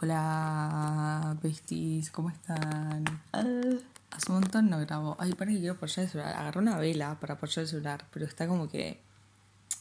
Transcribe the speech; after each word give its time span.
Hola, 0.00 1.36
besties, 1.42 2.12
¿cómo 2.12 2.30
están? 2.30 3.04
Ah, 3.32 3.42
hace 4.12 4.30
un 4.30 4.38
montón 4.38 4.70
no 4.70 4.78
grabo. 4.78 5.16
Ay, 5.18 5.32
para 5.32 5.50
que 5.50 5.58
quiero 5.58 5.74
apoyar 5.74 6.04
el 6.04 6.08
celular. 6.08 6.36
Agarré 6.36 6.60
una 6.60 6.78
vela 6.78 7.18
para 7.18 7.34
apoyar 7.34 7.64
el 7.64 7.68
celular, 7.68 8.04
pero 8.12 8.24
está 8.24 8.46
como 8.46 8.68
que 8.68 9.00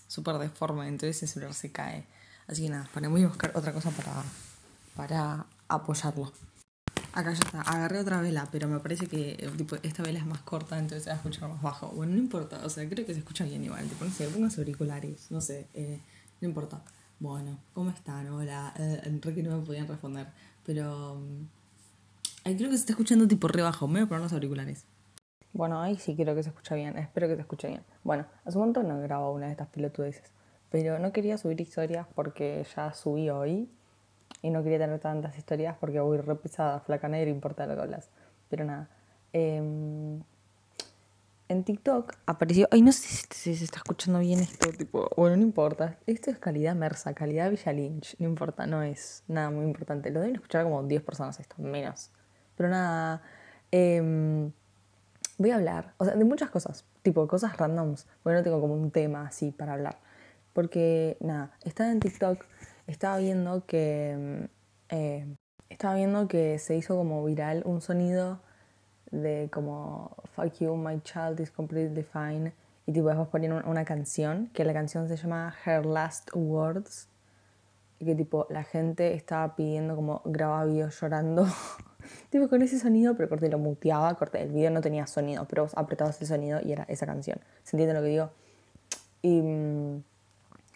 súper 0.07 0.39
deforme, 0.39 0.87
entonces 0.87 1.21
el 1.21 1.29
celular 1.29 1.53
se 1.53 1.71
cae. 1.71 2.03
Así 2.47 2.63
que 2.63 2.69
nada, 2.69 2.89
para 2.95 3.09
voy 3.09 3.25
a 3.25 3.27
buscar 3.27 3.51
otra 3.53 3.71
cosa 3.73 3.91
para, 3.91 4.23
para 4.95 5.45
apoyarlo. 5.67 6.33
Acá 7.13 7.33
ya 7.33 7.39
está, 7.45 7.61
agarré 7.61 7.99
otra 7.99 8.19
vela, 8.19 8.47
pero 8.51 8.67
me 8.67 8.79
parece 8.79 9.05
que 9.05 9.33
eh, 9.33 9.51
tipo, 9.55 9.75
esta 9.83 10.01
vela 10.01 10.17
es 10.17 10.25
más 10.25 10.39
corta, 10.39 10.79
entonces 10.79 11.03
se 11.03 11.11
va 11.11 11.13
a 11.13 11.17
escuchar 11.17 11.47
más 11.47 11.61
bajo. 11.61 11.89
Bueno, 11.89 12.13
no 12.13 12.17
importa, 12.17 12.59
o 12.65 12.69
sea, 12.71 12.89
creo 12.89 13.05
que 13.05 13.13
se 13.13 13.19
escucha 13.19 13.43
bien 13.43 13.63
igual. 13.63 13.87
Tipo, 13.87 14.03
no 14.05 14.11
sé, 14.11 14.27
pongas 14.29 14.57
auriculares, 14.57 15.29
no 15.29 15.41
sé, 15.41 15.67
eh, 15.75 16.01
no 16.41 16.47
importa. 16.47 16.81
Bueno, 17.19 17.57
¿cómo 17.73 17.89
están? 17.89 18.29
Hola. 18.29 18.73
Eh, 18.77 19.19
que 19.21 19.43
no 19.43 19.57
me 19.57 19.65
podían 19.65 19.87
responder. 19.87 20.27
Pero. 20.63 21.13
Um, 21.13 21.47
creo 22.43 22.69
que 22.69 22.75
se 22.75 22.75
está 22.75 22.93
escuchando 22.93 23.27
tipo 23.27 23.47
re 23.47 23.63
bajo. 23.63 23.87
Me 23.87 23.99
voy 23.99 24.05
a 24.05 24.09
poner 24.09 24.23
los 24.23 24.33
auriculares. 24.33 24.85
Bueno, 25.51 25.81
ahí 25.81 25.97
sí 25.97 26.15
creo 26.15 26.35
que 26.35 26.43
se 26.43 26.49
escucha 26.49 26.75
bien. 26.75 26.95
Espero 26.97 27.27
que 27.27 27.35
se 27.35 27.41
escuche 27.41 27.69
bien. 27.69 27.81
Bueno, 28.03 28.27
hace 28.45 28.57
un 28.57 28.65
montón 28.65 28.87
no 28.87 29.01
grabo 29.01 29.33
una 29.33 29.47
de 29.47 29.53
estas 29.53 29.67
pelotudeces. 29.69 30.31
Pero 30.69 30.99
no 30.99 31.11
quería 31.11 31.39
subir 31.39 31.59
historias 31.59 32.05
porque 32.13 32.63
ya 32.75 32.93
subí 32.93 33.31
hoy. 33.31 33.67
Y 34.43 34.51
no 34.51 34.61
quería 34.61 34.77
tener 34.77 34.99
tantas 34.99 35.37
historias 35.39 35.75
porque 35.79 35.99
voy 35.99 36.19
re 36.19 36.35
pesada, 36.35 36.81
flaca 36.81 37.07
negra, 37.07 37.31
importa 37.31 37.65
lo 37.65 37.73
que 37.73 37.81
hablas. 37.81 38.11
Pero 38.49 38.63
nada. 38.63 38.89
Eh, 39.33 40.21
en 41.49 41.63
TikTok 41.63 42.13
apareció. 42.25 42.67
Ay, 42.71 42.81
no 42.81 42.91
sé 42.91 43.25
si 43.29 43.55
se 43.55 43.63
está 43.63 43.77
escuchando 43.77 44.19
bien 44.19 44.39
esto, 44.39 44.69
tipo. 44.71 45.09
Bueno, 45.15 45.37
no 45.37 45.43
importa. 45.43 45.97
Esto 46.05 46.29
es 46.31 46.39
calidad 46.39 46.75
Mersa, 46.75 47.13
calidad 47.13 47.49
Villa 47.49 47.73
Lynch. 47.73 48.15
No 48.19 48.27
importa, 48.27 48.67
no 48.67 48.83
es 48.83 49.23
nada 49.27 49.49
muy 49.49 49.65
importante. 49.65 50.09
Lo 50.11 50.19
deben 50.19 50.35
escuchar 50.35 50.63
como 50.63 50.83
10 50.83 51.01
personas 51.03 51.39
esto, 51.39 51.55
menos. 51.59 52.11
Pero 52.55 52.69
nada. 52.69 53.21
Em, 53.71 54.51
voy 55.37 55.51
a 55.51 55.55
hablar, 55.55 55.93
o 55.97 56.05
sea, 56.05 56.15
de 56.15 56.23
muchas 56.25 56.49
cosas, 56.49 56.85
tipo 57.01 57.27
cosas 57.27 57.57
randoms. 57.57 58.07
Porque 58.23 58.37
no 58.37 58.43
tengo 58.43 58.61
como 58.61 58.73
un 58.73 58.91
tema 58.91 59.27
así 59.27 59.51
para 59.51 59.73
hablar. 59.73 59.97
Porque, 60.53 61.17
nada, 61.19 61.51
estaba 61.63 61.91
en 61.91 61.99
TikTok, 61.99 62.43
estaba 62.87 63.17
viendo 63.17 63.65
que. 63.65 64.11
Em, 64.11 64.47
eh, 64.89 65.35
estaba 65.69 65.95
viendo 65.95 66.27
que 66.27 66.59
se 66.59 66.75
hizo 66.77 66.95
como 66.95 67.23
viral 67.25 67.61
un 67.65 67.81
sonido 67.81 68.39
de 69.11 69.49
como 69.51 70.15
Fuck 70.35 70.59
you, 70.59 70.75
my 70.75 70.99
child 71.01 71.39
is 71.39 71.51
completely 71.51 72.03
fine. 72.03 72.53
Y 72.85 72.93
tipo 72.93 73.07
después 73.07 73.27
ponían 73.27 73.67
una 73.67 73.83
canción, 73.83 74.49
que 74.53 74.63
la 74.63 74.73
canción 74.73 75.07
se 75.07 75.17
llama 75.17 75.53
Her 75.65 75.85
Last 75.85 76.29
Words. 76.33 77.07
Y 77.99 78.05
que 78.05 78.15
tipo 78.15 78.47
la 78.49 78.63
gente 78.63 79.13
estaba 79.13 79.55
pidiendo 79.55 79.95
como 79.95 80.21
grababa 80.25 80.65
videos 80.65 80.99
llorando. 80.99 81.47
tipo 82.29 82.47
con 82.47 82.61
ese 82.61 82.79
sonido, 82.79 83.15
pero 83.15 83.27
corte 83.29 83.49
lo 83.49 83.57
muteaba, 83.57 84.13
corte 84.15 84.41
el 84.41 84.51
video 84.51 84.71
no 84.71 84.81
tenía 84.81 85.07
sonido, 85.07 85.45
pero 85.49 85.63
vos 85.63 85.73
apretabas 85.75 86.21
el 86.21 86.27
sonido 86.27 86.59
y 86.63 86.71
era 86.71 86.83
esa 86.83 87.05
canción. 87.05 87.39
¿Se 87.63 87.75
entiende 87.75 87.93
lo 87.93 88.01
que 88.01 88.07
digo? 88.07 88.29
Y 89.21 89.41
mm, 89.41 90.03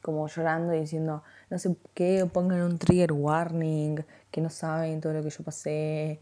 como 0.01 0.27
llorando 0.27 0.73
y 0.73 0.81
diciendo, 0.81 1.23
no 1.49 1.59
sé 1.59 1.75
qué, 1.93 2.27
pongan 2.31 2.61
un 2.63 2.77
trigger 2.77 3.13
warning, 3.13 4.03
que 4.31 4.41
no 4.41 4.49
saben 4.49 4.99
todo 5.01 5.13
lo 5.13 5.23
que 5.23 5.29
yo 5.29 5.43
pasé, 5.43 6.19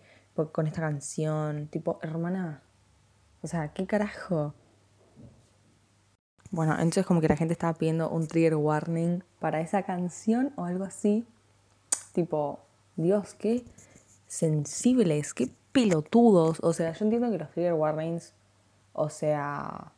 con 0.48 0.68
esta 0.68 0.82
canción. 0.82 1.68
Tipo, 1.68 2.00
hermana, 2.02 2.62
o 3.42 3.48
sea, 3.48 3.70
¿qué 3.74 3.86
carajo? 3.86 4.54
Bueno, 6.52 6.74
entonces 6.74 7.06
como 7.06 7.22
que 7.22 7.28
la 7.28 7.38
gente 7.38 7.54
estaba 7.54 7.74
pidiendo 7.74 8.10
un 8.10 8.28
trigger 8.28 8.56
warning 8.56 9.24
para 9.40 9.62
esa 9.62 9.84
canción 9.84 10.52
o 10.56 10.66
algo 10.66 10.84
así. 10.84 11.28
Tipo, 12.14 12.60
Dios, 12.96 13.36
qué 13.36 13.64
sensibles, 14.28 15.34
qué 15.34 15.52
pelotudos. 15.72 16.60
O 16.62 16.74
sea, 16.74 16.92
yo 16.94 17.06
entiendo 17.06 17.30
que 17.30 17.38
los 17.38 17.52
trigger 17.52 17.74
warnings, 17.74 18.34
o 18.94 19.10
sea, 19.10 19.94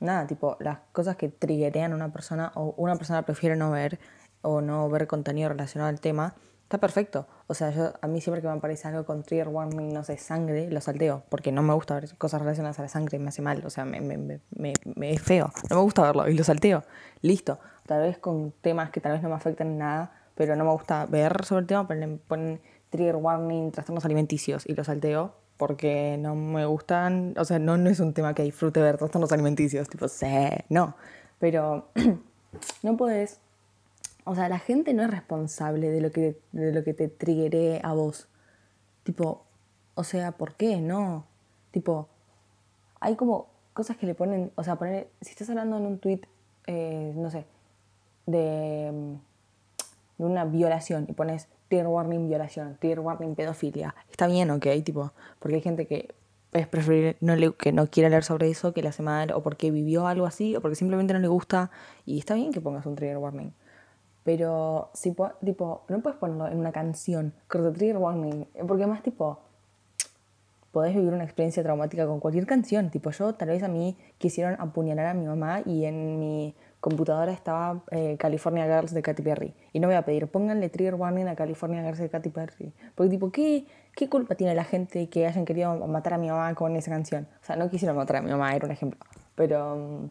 nada, 0.00 0.26
tipo, 0.26 0.56
las 0.58 0.80
cosas 0.92 1.16
que 1.16 1.28
triggerean 1.28 1.92
a 1.92 1.94
una 1.94 2.12
persona 2.12 2.50
o 2.56 2.74
una 2.76 2.96
persona 2.96 3.22
prefiere 3.22 3.54
no 3.54 3.70
ver 3.70 4.00
o 4.42 4.60
no 4.60 4.88
ver 4.88 5.06
contenido 5.06 5.50
relacionado 5.50 5.90
al 5.90 6.00
tema, 6.00 6.34
Está 6.70 6.78
perfecto. 6.78 7.26
O 7.48 7.54
sea, 7.54 7.70
yo 7.70 7.94
a 8.00 8.06
mí 8.06 8.20
siempre 8.20 8.40
que 8.40 8.46
me 8.46 8.54
aparece 8.54 8.86
algo 8.86 9.04
con 9.04 9.24
trigger 9.24 9.48
warning, 9.48 9.92
no 9.92 10.04
sé, 10.04 10.16
sangre, 10.18 10.70
lo 10.70 10.80
salteo. 10.80 11.24
Porque 11.28 11.50
no 11.50 11.62
me 11.62 11.74
gusta 11.74 11.96
ver 11.96 12.16
cosas 12.16 12.40
relacionadas 12.40 12.78
a 12.78 12.82
la 12.82 12.88
sangre, 12.88 13.18
me 13.18 13.30
hace 13.30 13.42
mal. 13.42 13.60
O 13.66 13.70
sea, 13.70 13.84
me, 13.84 14.40
es 15.00 15.20
feo. 15.20 15.50
No 15.68 15.74
me 15.74 15.82
gusta 15.82 16.02
verlo 16.02 16.28
y 16.28 16.34
lo 16.34 16.44
salteo. 16.44 16.84
Listo. 17.22 17.58
Tal 17.86 18.02
vez 18.02 18.18
con 18.18 18.52
temas 18.60 18.90
que 18.90 19.00
tal 19.00 19.10
vez 19.10 19.20
no 19.20 19.30
me 19.30 19.34
afecten 19.34 19.78
nada, 19.78 20.12
pero 20.36 20.54
no 20.54 20.62
me 20.62 20.70
gusta 20.70 21.06
ver 21.06 21.44
sobre 21.44 21.62
el 21.62 21.66
tema, 21.66 21.88
pero 21.88 21.98
le 21.98 22.18
ponen 22.18 22.60
trigger 22.90 23.16
warning, 23.16 23.72
trastornos 23.72 24.04
alimenticios 24.04 24.64
y 24.64 24.76
lo 24.76 24.84
salteo 24.84 25.34
porque 25.56 26.18
no 26.20 26.36
me 26.36 26.66
gustan. 26.66 27.34
O 27.36 27.44
sea, 27.44 27.58
no, 27.58 27.78
no 27.78 27.90
es 27.90 27.98
un 27.98 28.14
tema 28.14 28.32
que 28.32 28.44
disfrute 28.44 28.80
ver 28.80 28.96
trastornos 28.96 29.32
alimenticios. 29.32 29.88
Tipo, 29.88 30.06
sé, 30.06 30.66
no. 30.68 30.94
Pero 31.40 31.88
no 32.84 32.96
puedes 32.96 33.40
o 34.24 34.34
sea, 34.34 34.48
la 34.48 34.58
gente 34.58 34.94
no 34.94 35.02
es 35.02 35.10
responsable 35.10 35.90
de 35.90 36.00
lo 36.00 36.10
que, 36.10 36.38
de 36.52 36.72
lo 36.72 36.84
que 36.84 36.94
te 36.94 37.08
triggeré 37.08 37.80
a 37.82 37.92
vos. 37.92 38.28
Tipo, 39.02 39.44
o 39.94 40.04
sea, 40.04 40.32
¿por 40.32 40.54
qué? 40.54 40.80
No. 40.80 41.26
Tipo, 41.70 42.08
hay 43.00 43.16
como 43.16 43.48
cosas 43.72 43.96
que 43.96 44.06
le 44.06 44.14
ponen, 44.14 44.52
o 44.56 44.64
sea, 44.64 44.76
poner, 44.76 45.08
si 45.20 45.30
estás 45.30 45.48
hablando 45.50 45.78
en 45.78 45.86
un 45.86 45.98
tweet, 45.98 46.20
eh, 46.66 47.12
no 47.16 47.30
sé, 47.30 47.46
de, 48.26 48.92
de, 50.18 50.24
una 50.24 50.44
violación 50.44 51.06
y 51.08 51.12
pones 51.12 51.48
trigger 51.68 51.86
warning 51.86 52.28
violación, 52.28 52.76
trigger 52.78 53.00
warning 53.00 53.34
pedofilia, 53.34 53.94
está 54.10 54.26
bien, 54.26 54.50
ok, 54.50 54.66
tipo, 54.84 55.12
porque 55.38 55.56
hay 55.56 55.62
gente 55.62 55.86
que 55.86 56.14
es 56.52 56.66
preferible 56.66 57.16
no 57.20 57.36
le, 57.36 57.54
que 57.54 57.72
no 57.72 57.86
quiera 57.86 58.08
leer 58.08 58.24
sobre 58.24 58.50
eso, 58.50 58.72
que 58.72 58.82
le 58.82 58.88
hace 58.88 59.02
mal, 59.02 59.32
o 59.32 59.42
porque 59.42 59.70
vivió 59.70 60.06
algo 60.06 60.26
así, 60.26 60.56
o 60.56 60.60
porque 60.60 60.74
simplemente 60.74 61.14
no 61.14 61.20
le 61.20 61.28
gusta, 61.28 61.70
y 62.04 62.18
está 62.18 62.34
bien 62.34 62.52
que 62.52 62.60
pongas 62.60 62.86
un 62.86 62.96
trigger 62.96 63.18
warning. 63.18 63.52
Pero, 64.24 64.90
si 64.92 65.14
tipo, 65.44 65.82
no 65.88 66.00
puedes 66.00 66.18
ponerlo 66.18 66.48
en 66.48 66.58
una 66.58 66.72
canción, 66.72 67.32
trigger 67.48 67.96
warning, 67.96 68.46
porque 68.66 68.86
más, 68.86 69.02
tipo, 69.02 69.40
podés 70.72 70.94
vivir 70.94 71.12
una 71.12 71.24
experiencia 71.24 71.62
traumática 71.62 72.06
con 72.06 72.20
cualquier 72.20 72.46
canción. 72.46 72.90
Tipo, 72.90 73.10
yo 73.10 73.34
tal 73.34 73.48
vez 73.48 73.62
a 73.62 73.68
mí 73.68 73.96
quisieron 74.18 74.56
apuñalar 74.58 75.06
a 75.06 75.14
mi 75.14 75.26
mamá 75.26 75.62
y 75.64 75.84
en 75.84 76.18
mi 76.18 76.54
computadora 76.80 77.32
estaba 77.32 77.82
eh, 77.90 78.16
California 78.18 78.64
Girls 78.64 78.92
de 78.94 79.02
Katy 79.02 79.22
Perry. 79.22 79.54
Y 79.72 79.80
no 79.80 79.88
voy 79.88 79.96
a 79.96 80.04
pedir, 80.04 80.26
pónganle 80.28 80.68
trigger 80.68 80.94
warning 80.94 81.28
a 81.28 81.34
California 81.34 81.82
Girls 81.82 81.98
de 81.98 82.08
Katy 82.08 82.30
Perry. 82.30 82.72
Porque, 82.94 83.10
tipo, 83.10 83.30
¿qué, 83.30 83.66
¿qué 83.94 84.08
culpa 84.08 84.34
tiene 84.34 84.54
la 84.54 84.64
gente 84.64 85.08
que 85.08 85.26
hayan 85.26 85.44
querido 85.44 85.86
matar 85.86 86.14
a 86.14 86.18
mi 86.18 86.28
mamá 86.28 86.54
con 86.54 86.76
esa 86.76 86.90
canción? 86.90 87.26
O 87.42 87.44
sea, 87.44 87.56
no 87.56 87.68
quisieron 87.68 87.96
matar 87.96 88.16
a 88.16 88.22
mi 88.22 88.30
mamá, 88.30 88.54
era 88.54 88.66
un 88.66 88.72
ejemplo. 88.72 89.00
Pero, 89.34 89.76
mm, 89.76 90.10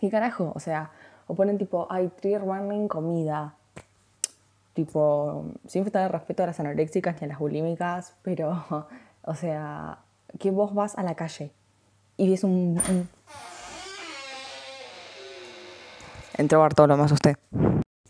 ¿qué 0.00 0.10
carajo? 0.10 0.52
O 0.54 0.60
sea, 0.60 0.90
o 1.26 1.34
ponen 1.34 1.58
tipo, 1.58 1.86
hay 1.90 2.08
trigger 2.08 2.42
warning 2.42 2.88
comida. 2.88 3.54
Tipo, 4.74 5.44
sin 5.66 5.84
falta 5.84 6.00
de 6.00 6.08
respeto 6.08 6.42
a 6.42 6.46
las 6.46 6.58
anoréxicas 6.60 7.20
ni 7.20 7.26
a 7.26 7.28
las 7.28 7.38
bulímicas, 7.38 8.14
pero, 8.22 8.64
o 9.22 9.34
sea, 9.34 9.98
que 10.38 10.50
vos 10.50 10.74
vas 10.74 10.96
a 10.96 11.02
la 11.02 11.14
calle 11.14 11.52
y 12.16 12.30
ves 12.30 12.44
un... 12.44 12.80
Entró 16.38 16.60
Bartolo, 16.60 16.96
más 16.96 17.12
usted. 17.12 17.36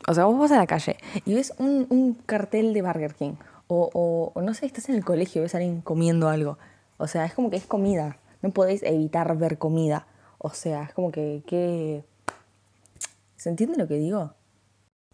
O 0.09 0.15
sea, 0.15 0.25
vos 0.25 0.39
vas 0.39 0.53
a 0.53 0.57
la 0.57 0.67
calle 0.67 0.97
y 1.25 1.35
ves 1.35 1.53
un, 1.59 1.87
un 1.91 2.15
cartel 2.15 2.73
de 2.73 2.83
Burger 2.83 3.15
King. 3.15 3.35
O, 3.67 4.31
o, 4.35 4.41
no 4.43 4.55
sé, 4.55 4.67
estás 4.67 4.89
en 4.89 4.97
el 4.97 5.05
colegio 5.05 5.41
y 5.41 5.43
ves 5.43 5.55
alguien 5.55 5.81
comiendo 5.81 6.29
algo. 6.29 6.59
O 6.99 7.09
sea, 7.09 7.25
es 7.25 7.35
como 7.35 7.51
que 7.51 7.57
es 7.57 7.67
comida. 7.67 8.19
No 8.43 8.51
podéis 8.51 8.83
evitar 8.83 9.37
ver 9.37 9.59
comida. 9.59 10.07
O 10.39 10.51
sea, 10.51 10.85
es 10.85 10.95
como 10.95 11.11
que 11.11 12.05
¿Se 13.43 13.49
entiende 13.49 13.77
lo 13.77 13.89
que 13.89 13.97
digo? 13.97 14.35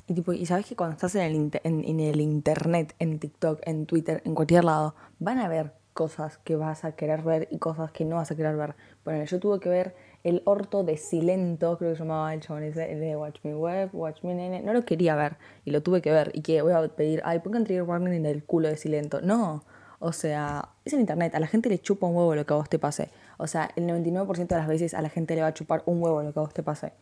Y, 0.07 0.13
tipo, 0.13 0.35
y 0.35 0.45
sabes 0.45 0.67
que 0.67 0.77
cuando 0.77 0.93
estás 0.93 1.15
en 1.15 1.23
el, 1.23 1.51
en, 1.65 1.99
el 1.99 2.21
internet, 2.21 2.95
en 2.99 3.19
TikTok, 3.19 3.61
en 3.63 3.87
Twitter, 3.87 4.21
en 4.27 4.35
cualquier 4.35 4.65
lado, 4.65 4.95
van 5.19 5.39
a 5.39 5.49
ver 5.49 5.73
cosas 5.95 6.37
que 6.37 6.55
vas 6.55 6.85
a 6.85 6.93
querer 6.93 7.23
ver 7.23 7.49
y 7.51 7.57
cosas 7.57 7.91
que 7.91 8.05
no 8.05 8.17
vas 8.17 8.31
a 8.31 8.37
querer 8.37 8.55
ver. 8.55 8.75
Bueno, 9.03 9.25
yo 9.25 9.41
tuve 9.41 9.61
que 9.61 9.71
ver 9.71 9.97
el 10.25 10.43
orto 10.45 10.85
de 10.85 10.99
Silento, 10.99 11.79
creo 11.79 11.93
que 11.93 11.97
se 11.97 12.03
llamaba 12.03 12.35
el 12.35 12.41
chabón 12.41 12.65
ese, 12.65 12.97
de 12.97 13.17
Watch 13.17 13.39
Me 13.45 13.55
Web, 13.55 13.95
Watch 13.95 14.23
Me 14.23 14.35
Nene. 14.35 14.61
No 14.61 14.75
lo 14.75 14.85
quería 14.85 15.17
ver 15.17 15.39
y 15.65 15.71
lo 15.71 15.83
tuve 15.83 16.03
que 16.03 16.13
ver. 16.13 16.31
Y 16.35 16.43
que 16.43 16.61
voy 16.61 16.75
a 16.75 16.87
pedir, 16.87 17.23
ay, 17.25 17.39
pongan 17.39 17.65
trigger 17.65 17.85
warning 17.85 18.13
en 18.13 18.27
el 18.27 18.45
culo 18.45 18.69
de 18.69 18.77
Silento. 18.77 19.23
No, 19.23 19.65
o 20.01 20.13
sea, 20.13 20.69
es 20.85 20.93
en 20.93 21.01
internet, 21.01 21.35
a 21.35 21.41
la 21.41 21.47
gente 21.47 21.71
le 21.71 21.79
chupa 21.79 22.07
un 22.07 22.15
huevo 22.15 22.35
lo 22.35 22.45
que 22.45 22.53
a 22.53 22.59
vos 22.59 22.69
te 22.69 22.79
pase. 22.79 23.09
O 23.39 23.47
sea, 23.47 23.71
el 23.75 23.87
99% 23.87 24.49
de 24.49 24.57
las 24.57 24.69
veces 24.69 24.93
a 24.93 25.01
la 25.01 25.09
gente 25.09 25.35
le 25.35 25.41
va 25.41 25.47
a 25.47 25.55
chupar 25.55 25.83
un 25.87 26.03
huevo 26.03 26.23
lo 26.23 26.35
que 26.35 26.39
a 26.41 26.43
vos 26.43 26.53
te 26.53 26.63
pase. 26.63 26.93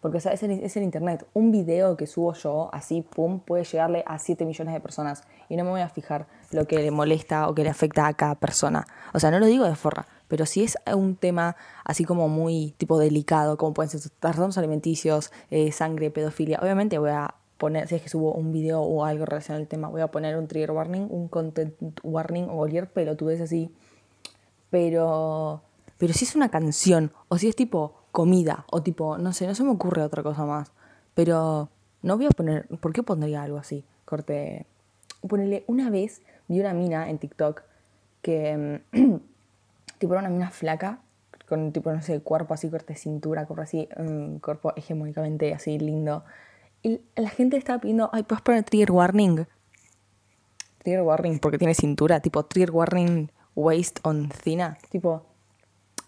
Porque 0.00 0.18
es, 0.18 0.42
el, 0.42 0.50
es 0.50 0.76
internet. 0.76 1.26
Un 1.34 1.50
video 1.50 1.96
que 1.96 2.06
subo 2.06 2.32
yo, 2.34 2.70
así, 2.72 3.02
pum, 3.02 3.40
puede 3.40 3.64
llegarle 3.64 4.04
a 4.06 4.18
7 4.18 4.44
millones 4.44 4.74
de 4.74 4.80
personas. 4.80 5.24
Y 5.48 5.56
no 5.56 5.64
me 5.64 5.70
voy 5.70 5.80
a 5.80 5.88
fijar 5.88 6.26
lo 6.52 6.66
que 6.66 6.78
le 6.78 6.90
molesta 6.90 7.48
o 7.48 7.54
que 7.54 7.64
le 7.64 7.70
afecta 7.70 8.06
a 8.06 8.14
cada 8.14 8.36
persona. 8.36 8.86
O 9.12 9.18
sea, 9.18 9.30
no 9.30 9.40
lo 9.40 9.46
digo 9.46 9.64
de 9.64 9.74
forra. 9.74 10.06
Pero 10.28 10.46
si 10.46 10.62
es 10.62 10.76
un 10.94 11.16
tema 11.16 11.56
así 11.84 12.04
como 12.04 12.28
muy 12.28 12.74
tipo 12.76 12.98
delicado, 12.98 13.56
como 13.56 13.74
pueden 13.74 13.90
ser 13.90 14.00
trastornos 14.20 14.58
alimenticios, 14.58 15.32
eh, 15.50 15.72
sangre, 15.72 16.10
pedofilia, 16.10 16.60
obviamente 16.62 16.98
voy 16.98 17.10
a 17.10 17.34
poner, 17.56 17.88
si 17.88 17.96
es 17.96 18.02
que 18.02 18.08
subo 18.08 18.32
un 18.34 18.52
video 18.52 18.80
o 18.82 19.04
algo 19.04 19.24
relacionado 19.24 19.62
al 19.62 19.68
tema, 19.68 19.88
voy 19.88 20.02
a 20.02 20.08
poner 20.08 20.36
un 20.36 20.46
trigger 20.46 20.70
warning, 20.70 21.08
un 21.10 21.28
content 21.28 21.74
warning 22.02 22.44
o 22.50 22.56
cualquier 22.56 22.88
pelotudez 22.88 23.40
así. 23.40 23.74
Pero, 24.70 25.62
pero 25.96 26.12
si 26.12 26.24
es 26.24 26.36
una 26.36 26.50
canción, 26.50 27.12
o 27.28 27.38
si 27.38 27.48
es 27.48 27.56
tipo 27.56 27.94
comida, 28.12 28.64
o 28.70 28.82
tipo, 28.82 29.18
no 29.18 29.32
sé, 29.32 29.46
no 29.46 29.54
se 29.54 29.64
me 29.64 29.70
ocurre 29.70 30.02
otra 30.02 30.22
cosa 30.22 30.44
más. 30.44 30.72
Pero 31.14 31.68
no 32.02 32.16
voy 32.16 32.26
a 32.26 32.30
poner, 32.30 32.66
¿por 32.80 32.92
qué 32.92 33.02
pondría 33.02 33.42
algo 33.42 33.58
así? 33.58 33.84
Corte, 34.04 34.66
ponerle, 35.26 35.64
una 35.66 35.90
vez 35.90 36.22
vi 36.48 36.60
una 36.60 36.74
mina 36.74 37.10
en 37.10 37.18
TikTok 37.18 37.62
que, 38.22 38.82
tipo, 39.98 40.12
era 40.12 40.20
una 40.20 40.30
mina 40.30 40.50
flaca, 40.50 41.00
con 41.48 41.72
tipo, 41.72 41.90
no 41.92 42.02
sé, 42.02 42.20
cuerpo 42.20 42.54
así, 42.54 42.68
corte 42.68 42.94
cintura, 42.94 43.46
cuerpo 43.46 43.62
así, 43.62 43.88
um, 43.96 44.38
cuerpo 44.38 44.72
hegemónicamente 44.76 45.54
así 45.54 45.78
lindo. 45.78 46.24
Y 46.82 47.00
la 47.16 47.30
gente 47.30 47.56
estaba 47.56 47.80
pidiendo, 47.80 48.10
ay, 48.12 48.22
¿puedes 48.22 48.42
poner 48.42 48.64
trigger 48.64 48.92
warning? 48.92 49.46
Trigger 50.78 51.02
warning 51.02 51.38
porque 51.38 51.58
tiene 51.58 51.74
cintura, 51.74 52.20
tipo, 52.20 52.44
trigger 52.44 52.70
warning 52.70 53.30
waist 53.54 53.98
on 54.02 54.28
thina. 54.28 54.78
Tipo, 54.90 55.24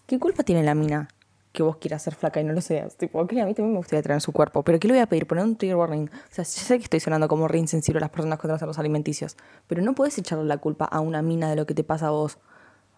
¿qué 0.05 0.19
culpa 0.19 0.43
tiene 0.43 0.63
la 0.63 0.75
mina 0.75 1.09
que 1.51 1.63
vos 1.63 1.77
quieras 1.77 2.01
ser 2.01 2.15
flaca 2.15 2.39
y 2.39 2.43
no 2.43 2.53
lo 2.53 2.61
seas? 2.61 2.95
Tipo, 2.95 3.19
ok, 3.19 3.33
a 3.33 3.45
mí 3.45 3.53
también 3.53 3.71
me 3.73 3.77
gustaría 3.77 4.01
tener 4.01 4.21
su 4.21 4.31
cuerpo, 4.31 4.63
pero 4.63 4.79
¿qué 4.79 4.87
le 4.87 4.93
voy 4.93 5.01
a 5.01 5.07
pedir? 5.07 5.27
Poner 5.27 5.43
un 5.43 5.55
trigger 5.55 5.77
warning. 5.77 6.05
O 6.05 6.33
sea, 6.33 6.43
yo 6.43 6.49
sé 6.49 6.77
que 6.77 6.83
estoy 6.83 6.99
sonando 6.99 7.27
como 7.27 7.47
re 7.47 7.59
insensible 7.59 7.99
a 7.99 8.01
las 8.01 8.09
personas 8.09 8.39
contra 8.39 8.65
los 8.65 8.79
alimenticios, 8.79 9.37
pero 9.67 9.81
no 9.81 9.93
puedes 9.93 10.17
echarle 10.17 10.45
la 10.45 10.57
culpa 10.57 10.85
a 10.85 10.99
una 10.99 11.21
mina 11.21 11.49
de 11.49 11.55
lo 11.55 11.65
que 11.65 11.73
te 11.73 11.83
pasa 11.83 12.07
a 12.07 12.11
vos. 12.11 12.37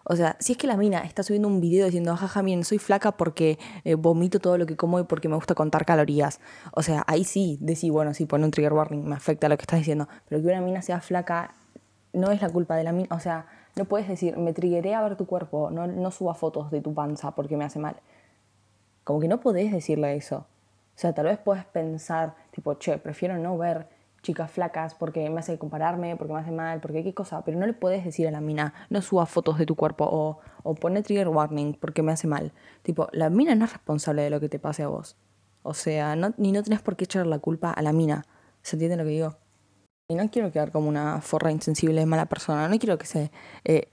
O 0.06 0.16
sea, 0.16 0.36
si 0.38 0.52
es 0.52 0.58
que 0.58 0.66
la 0.66 0.76
mina 0.76 1.00
está 1.00 1.22
subiendo 1.22 1.48
un 1.48 1.60
video 1.60 1.86
diciendo, 1.86 2.14
jaja, 2.14 2.42
miren, 2.42 2.64
soy 2.64 2.78
flaca 2.78 3.12
porque 3.12 3.58
eh, 3.84 3.94
vomito 3.94 4.38
todo 4.38 4.58
lo 4.58 4.66
que 4.66 4.76
como 4.76 5.00
y 5.00 5.04
porque 5.04 5.28
me 5.28 5.34
gusta 5.34 5.54
contar 5.54 5.86
calorías. 5.86 6.40
O 6.72 6.82
sea, 6.82 7.04
ahí 7.06 7.24
sí, 7.24 7.56
decís, 7.60 7.90
bueno, 7.90 8.12
sí, 8.12 8.26
pone 8.26 8.44
un 8.44 8.50
trigger 8.50 8.74
warning, 8.74 9.04
me 9.04 9.14
afecta 9.14 9.48
lo 9.48 9.56
que 9.56 9.62
estás 9.62 9.78
diciendo. 9.78 10.06
Pero 10.28 10.42
que 10.42 10.48
una 10.48 10.60
mina 10.60 10.82
sea 10.82 11.00
flaca 11.00 11.54
no 12.12 12.30
es 12.30 12.42
la 12.42 12.50
culpa 12.50 12.76
de 12.76 12.84
la 12.84 12.92
mina. 12.92 13.08
O 13.14 13.20
sea, 13.20 13.46
no 13.76 13.86
puedes 13.86 14.06
decir, 14.06 14.36
me 14.36 14.52
triggeré 14.52 14.94
a 14.94 15.02
ver 15.02 15.16
tu 15.16 15.26
cuerpo, 15.26 15.70
no, 15.70 15.86
no 15.86 16.10
suba 16.10 16.34
fotos 16.34 16.70
de 16.70 16.82
tu 16.82 16.92
panza 16.92 17.34
porque 17.34 17.56
me 17.56 17.64
hace 17.64 17.78
mal. 17.78 17.96
Como 19.04 19.20
que 19.20 19.28
no 19.28 19.40
podés 19.40 19.70
decirle 19.72 20.16
eso. 20.16 20.46
O 20.96 20.98
sea, 20.98 21.12
tal 21.12 21.26
vez 21.26 21.38
puedes 21.38 21.64
pensar, 21.64 22.34
tipo, 22.50 22.74
che, 22.74 22.98
prefiero 22.98 23.36
no 23.38 23.58
ver 23.58 23.88
chicas 24.22 24.50
flacas 24.50 24.94
porque 24.94 25.28
me 25.28 25.40
hace 25.40 25.58
compararme, 25.58 26.16
porque 26.16 26.32
me 26.32 26.40
hace 26.40 26.50
mal, 26.50 26.80
porque 26.80 27.04
qué 27.04 27.12
cosa, 27.12 27.44
pero 27.44 27.58
no 27.58 27.66
le 27.66 27.74
puedes 27.74 28.04
decir 28.04 28.26
a 28.26 28.30
la 28.30 28.40
mina, 28.40 28.72
no 28.88 29.02
suba 29.02 29.26
fotos 29.26 29.58
de 29.58 29.66
tu 29.66 29.76
cuerpo 29.76 30.08
o, 30.10 30.38
o 30.62 30.74
pone 30.74 31.02
trigger 31.02 31.28
warning 31.28 31.74
porque 31.74 32.02
me 32.02 32.12
hace 32.12 32.26
mal. 32.26 32.52
Tipo, 32.82 33.08
la 33.12 33.28
mina 33.28 33.54
no 33.54 33.66
es 33.66 33.72
responsable 33.72 34.22
de 34.22 34.30
lo 34.30 34.40
que 34.40 34.48
te 34.48 34.58
pase 34.58 34.82
a 34.82 34.88
vos. 34.88 35.16
O 35.62 35.74
sea, 35.74 36.16
no, 36.16 36.34
ni 36.36 36.52
no 36.52 36.62
tenés 36.62 36.82
por 36.82 36.96
qué 36.96 37.04
echar 37.04 37.26
la 37.26 37.38
culpa 37.38 37.70
a 37.70 37.82
la 37.82 37.92
mina. 37.92 38.24
¿Se 38.62 38.76
entiende 38.76 38.96
lo 38.96 39.04
que 39.04 39.10
digo? 39.10 39.36
Y 40.08 40.14
no 40.14 40.28
quiero 40.30 40.52
quedar 40.52 40.72
como 40.72 40.88
una 40.88 41.20
forra 41.20 41.50
insensible, 41.50 42.04
mala 42.04 42.26
persona. 42.26 42.68
No 42.68 42.78
quiero 42.78 42.98
que 42.98 43.06
se 43.06 43.30
eh, 43.64 43.88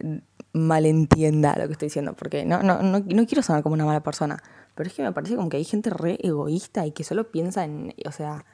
malentienda 0.53 1.55
lo 1.57 1.67
que 1.67 1.73
estoy 1.73 1.85
diciendo, 1.87 2.13
porque 2.13 2.45
no, 2.45 2.61
no, 2.63 2.81
no, 2.81 2.99
no 2.99 3.25
quiero 3.25 3.41
sonar 3.41 3.63
como 3.63 3.73
una 3.73 3.85
mala 3.85 4.01
persona. 4.01 4.41
Pero 4.75 4.87
es 4.87 4.95
que 4.95 5.03
me 5.03 5.11
parece 5.11 5.35
como 5.35 5.49
que 5.49 5.57
hay 5.57 5.63
gente 5.63 5.89
re 5.89 6.17
egoísta 6.21 6.85
y 6.85 6.91
que 6.91 7.03
solo 7.03 7.31
piensa 7.31 7.65
en, 7.65 7.93
o 8.05 8.11
sea, 8.11 8.45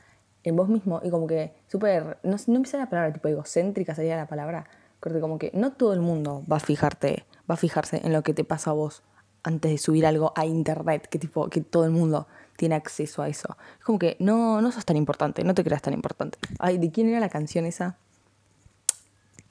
en 0.44 0.56
vos 0.56 0.70
mismo 0.70 1.02
y 1.04 1.10
como 1.10 1.28
que 1.28 1.54
súper, 1.68 2.18
no, 2.24 2.38
no 2.48 2.60
me 2.60 2.68
la 2.72 2.90
palabra 2.90 3.14
tipo 3.14 3.28
egocéntrica 3.28 3.96
sería 3.96 4.16
la 4.18 4.28
palabra, 4.28 4.68
porque 5.00 5.20
como 5.20 5.38
que 5.38 5.52
no 5.54 5.74
todo 5.74 5.94
el 5.94 6.02
mundo 6.02 6.44
va 6.52 6.58
a 6.58 6.60
fijarte, 6.60 7.26
va 7.50 7.56
a 7.56 7.58
fijarse 7.58 8.02
en 8.04 8.14
lo 8.14 8.24
que 8.24 8.34
te 8.34 8.44
pasa 8.44 8.72
a 8.72 8.74
vos 8.74 9.04
antes 9.44 9.72
de 9.72 9.78
subir 9.78 10.06
algo 10.06 10.34
a 10.36 10.46
internet, 10.46 11.08
que 11.08 11.20
tipo, 11.20 11.50
que 11.50 11.62
todo 11.62 11.86
el 11.86 11.92
mundo 11.92 12.28
tiene 12.58 12.76
acceso 12.76 13.22
a 13.22 13.30
eso. 13.30 13.58
Es 13.80 13.86
como 13.86 14.00
que 14.00 14.18
no, 14.20 14.62
no 14.62 14.72
sos 14.72 14.86
tan 14.86 14.98
importante, 14.98 15.44
no 15.44 15.54
te 15.54 15.64
creas 15.64 15.82
tan 15.82 15.94
importante. 15.94 16.38
Ay, 16.60 16.78
¿de 16.78 16.92
quién 16.92 17.08
era 17.10 17.20
la 17.20 17.30
canción 17.30 17.66
esa? 17.66 17.98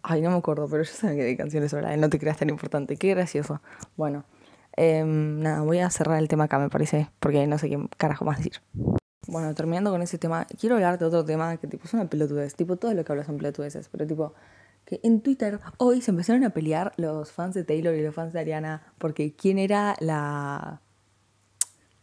Ay, 0.02 0.20
no 0.20 0.30
me 0.30 0.36
acuerdo, 0.36 0.68
pero 0.68 0.82
yo 0.82 0.92
sabía 0.92 1.16
que 1.16 1.24
de 1.24 1.36
canciones 1.36 1.70
sobre 1.70 1.96
no 1.96 2.10
te 2.10 2.18
creas 2.18 2.36
tan 2.36 2.50
importante. 2.50 2.96
Qué 2.96 3.08
gracioso. 3.08 3.60
Bueno, 3.96 4.24
em, 4.76 5.40
nada, 5.40 5.62
voy 5.62 5.78
a 5.78 5.90
cerrar 5.90 6.18
el 6.18 6.28
tema 6.28 6.44
acá, 6.44 6.58
me 6.58 6.70
parece, 6.70 7.10
porque 7.20 7.46
no 7.46 7.58
sé 7.58 7.68
qué 7.68 7.78
carajo 7.96 8.24
más 8.24 8.38
decir. 8.38 8.60
Bueno, 9.28 9.54
terminando 9.54 9.90
con 9.90 10.02
ese 10.02 10.18
tema, 10.18 10.46
quiero 10.60 10.76
hablar 10.76 10.98
de 10.98 11.04
otro 11.04 11.24
tema 11.24 11.56
que 11.56 11.66
tipo 11.66 11.84
es 11.84 11.94
una 11.94 12.08
pelotudez. 12.08 12.54
Tipo, 12.54 12.76
todo 12.76 12.94
lo 12.94 13.04
que 13.04 13.12
hablo 13.12 13.24
son 13.24 13.38
pelotudeces, 13.38 13.88
pero 13.88 14.06
tipo, 14.06 14.34
que 14.84 15.00
en 15.02 15.20
Twitter 15.20 15.58
hoy 15.78 16.00
se 16.00 16.12
empezaron 16.12 16.44
a 16.44 16.50
pelear 16.50 16.92
los 16.96 17.32
fans 17.32 17.54
de 17.54 17.64
Taylor 17.64 17.94
y 17.94 18.02
los 18.02 18.14
fans 18.14 18.32
de 18.32 18.40
Ariana 18.40 18.92
porque 18.98 19.34
quién 19.34 19.58
era 19.58 19.96
la... 20.00 20.80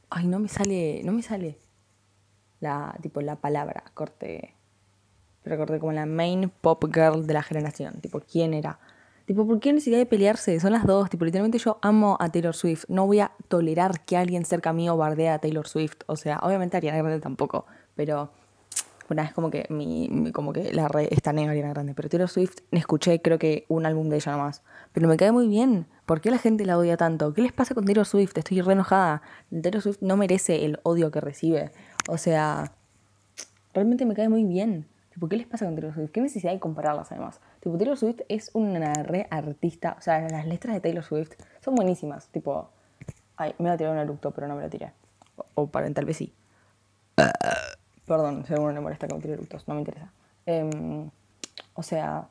Ay, 0.09 0.27
no 0.27 0.39
me 0.39 0.49
sale, 0.49 1.01
no 1.03 1.13
me 1.13 1.23
sale 1.23 1.57
la, 2.59 2.95
tipo, 3.01 3.21
la 3.21 3.37
palabra, 3.37 3.83
corte, 3.93 4.53
pero 5.43 5.57
corte 5.57 5.79
como 5.79 5.93
la 5.93 6.05
main 6.05 6.51
pop 6.61 6.83
girl 6.93 7.25
de 7.25 7.33
la 7.33 7.43
generación, 7.43 8.01
tipo, 8.01 8.19
quién 8.19 8.53
era. 8.53 8.79
Tipo, 9.25 9.47
¿por 9.47 9.59
qué 9.61 9.71
necesidad 9.71 9.97
de 9.97 10.05
pelearse? 10.05 10.59
Son 10.59 10.73
las 10.73 10.85
dos. 10.85 11.09
Tipo, 11.09 11.23
literalmente 11.23 11.57
yo 11.57 11.79
amo 11.81 12.17
a 12.19 12.29
Taylor 12.29 12.55
Swift. 12.55 12.83
No 12.89 13.05
voy 13.07 13.21
a 13.21 13.31
tolerar 13.47 14.03
que 14.03 14.17
alguien 14.17 14.43
cerca 14.43 14.73
mío 14.73 14.97
bardea 14.97 15.35
a 15.35 15.39
Taylor 15.39 15.67
Swift. 15.67 16.01
O 16.07 16.17
sea, 16.17 16.39
obviamente 16.39 16.75
Ariana 16.75 16.97
Grande 16.97 17.21
tampoco. 17.21 17.65
Pero, 17.95 18.31
bueno, 19.07 19.23
es 19.23 19.31
como 19.31 19.49
que 19.49 19.65
mi, 19.69 20.31
como 20.33 20.51
que 20.51 20.73
la 20.73 20.89
red 20.89 21.07
está 21.11 21.29
en 21.29 21.49
Ariana 21.49 21.69
Grande. 21.69 21.93
Pero 21.93 22.09
Taylor 22.09 22.27
Swift 22.27 22.57
escuché 22.71 23.21
creo 23.21 23.39
que 23.39 23.65
un 23.69 23.85
álbum 23.85 24.09
de 24.09 24.17
ella 24.17 24.33
nomás. 24.33 24.61
Pero 24.91 25.07
me 25.07 25.15
cae 25.15 25.31
muy 25.31 25.47
bien. 25.47 25.87
¿Por 26.05 26.19
qué 26.19 26.29
la 26.29 26.37
gente 26.37 26.65
la 26.65 26.77
odia 26.77 26.97
tanto? 26.97 27.33
¿Qué 27.33 27.41
les 27.41 27.53
pasa 27.53 27.73
con 27.73 27.85
Taylor 27.85 28.05
Swift? 28.05 28.37
Estoy 28.37 28.59
re 28.59 28.73
enojada. 28.73 29.21
Taylor 29.49 29.81
Swift 29.81 29.99
no 30.01 30.17
merece 30.17 30.65
el 30.65 30.81
odio 30.83 31.11
que 31.11 31.21
recibe. 31.21 31.71
O 32.09 32.17
sea, 32.17 32.73
realmente 33.73 34.05
me 34.05 34.15
cae 34.15 34.27
muy 34.27 34.43
bien. 34.43 34.85
Tipo, 35.13 35.29
¿qué 35.29 35.37
les 35.37 35.47
pasa 35.47 35.63
con 35.63 35.75
Taylor 35.75 35.93
Swift? 35.93 36.11
¿Qué 36.11 36.19
necesidad 36.19 36.51
de 36.51 36.59
compararlas 36.59 37.09
además? 37.13 37.39
Tipo, 37.63 37.77
Taylor 37.77 37.97
Swift 37.97 38.19
es 38.27 38.51
una 38.51 38.93
re 38.93 39.25
artista. 39.29 39.95
O 39.97 40.01
sea, 40.01 40.27
las 40.27 40.45
letras 40.45 40.73
de 40.73 40.81
Taylor 40.81 41.01
Swift 41.01 41.31
son 41.61 41.75
buenísimas. 41.75 42.27
Tipo, 42.27 42.69
ay, 43.37 43.55
me 43.57 43.69
voy 43.69 43.75
a 43.75 43.77
tirar 43.77 43.93
un 43.93 43.99
eructo, 43.99 44.31
pero 44.31 44.49
no 44.49 44.55
me 44.57 44.63
lo 44.63 44.69
tiré. 44.69 44.91
O, 45.55 45.61
o 45.61 45.67
tal 45.69 46.03
vez 46.03 46.17
sí. 46.17 46.33
Perdón, 48.05 48.43
a 48.49 48.53
alguno 48.53 48.73
le 48.73 48.81
molesta 48.81 49.07
que 49.07 49.15
me 49.15 49.21
tire 49.21 49.35
eructos, 49.35 49.65
no 49.65 49.75
me 49.75 49.79
interesa. 49.79 50.11
Em, 50.45 51.09
o 51.73 51.83
sea, 51.83 52.27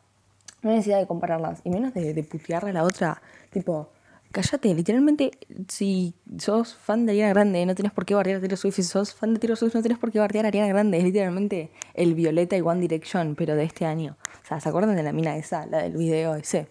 no 0.60 0.68
hay 0.68 0.76
necesidad 0.76 0.98
de 0.98 1.06
compararlas. 1.06 1.62
Y 1.64 1.70
menos 1.70 1.94
de, 1.94 2.12
de 2.12 2.54
a 2.54 2.72
la 2.72 2.84
otra. 2.84 3.22
Tipo, 3.50 3.88
Cállate, 4.32 4.74
literalmente, 4.74 5.32
si 5.68 6.14
sos 6.38 6.74
fan 6.74 7.04
de 7.04 7.12
Ariana 7.12 7.34
Grande, 7.34 7.66
no 7.66 7.74
tienes 7.74 7.92
por 7.92 8.06
qué 8.06 8.14
bardear 8.14 8.38
a 8.38 8.40
Taylor 8.40 8.56
Swift. 8.56 8.76
Si 8.76 8.82
sos 8.82 9.14
fan 9.14 9.34
de 9.34 9.40
Taylor 9.40 9.58
Swift, 9.58 9.74
no 9.74 9.82
tienes 9.82 9.98
por 9.98 10.10
qué 10.10 10.20
bardear 10.20 10.46
a 10.46 10.48
Ariana 10.48 10.68
Grande. 10.68 10.96
Es 10.96 11.04
literalmente 11.04 11.70
el 11.92 12.14
Violeta 12.14 12.56
y 12.56 12.62
One 12.62 12.80
Direction, 12.80 13.34
pero 13.36 13.54
de 13.56 13.64
este 13.64 13.84
año. 13.84 14.16
O 14.42 14.46
sea, 14.46 14.58
¿se 14.58 14.68
acuerdan 14.70 14.96
de 14.96 15.02
la 15.02 15.12
mina 15.12 15.36
esa, 15.36 15.66
la 15.66 15.82
del 15.82 15.98
video 15.98 16.34
ese? 16.34 16.66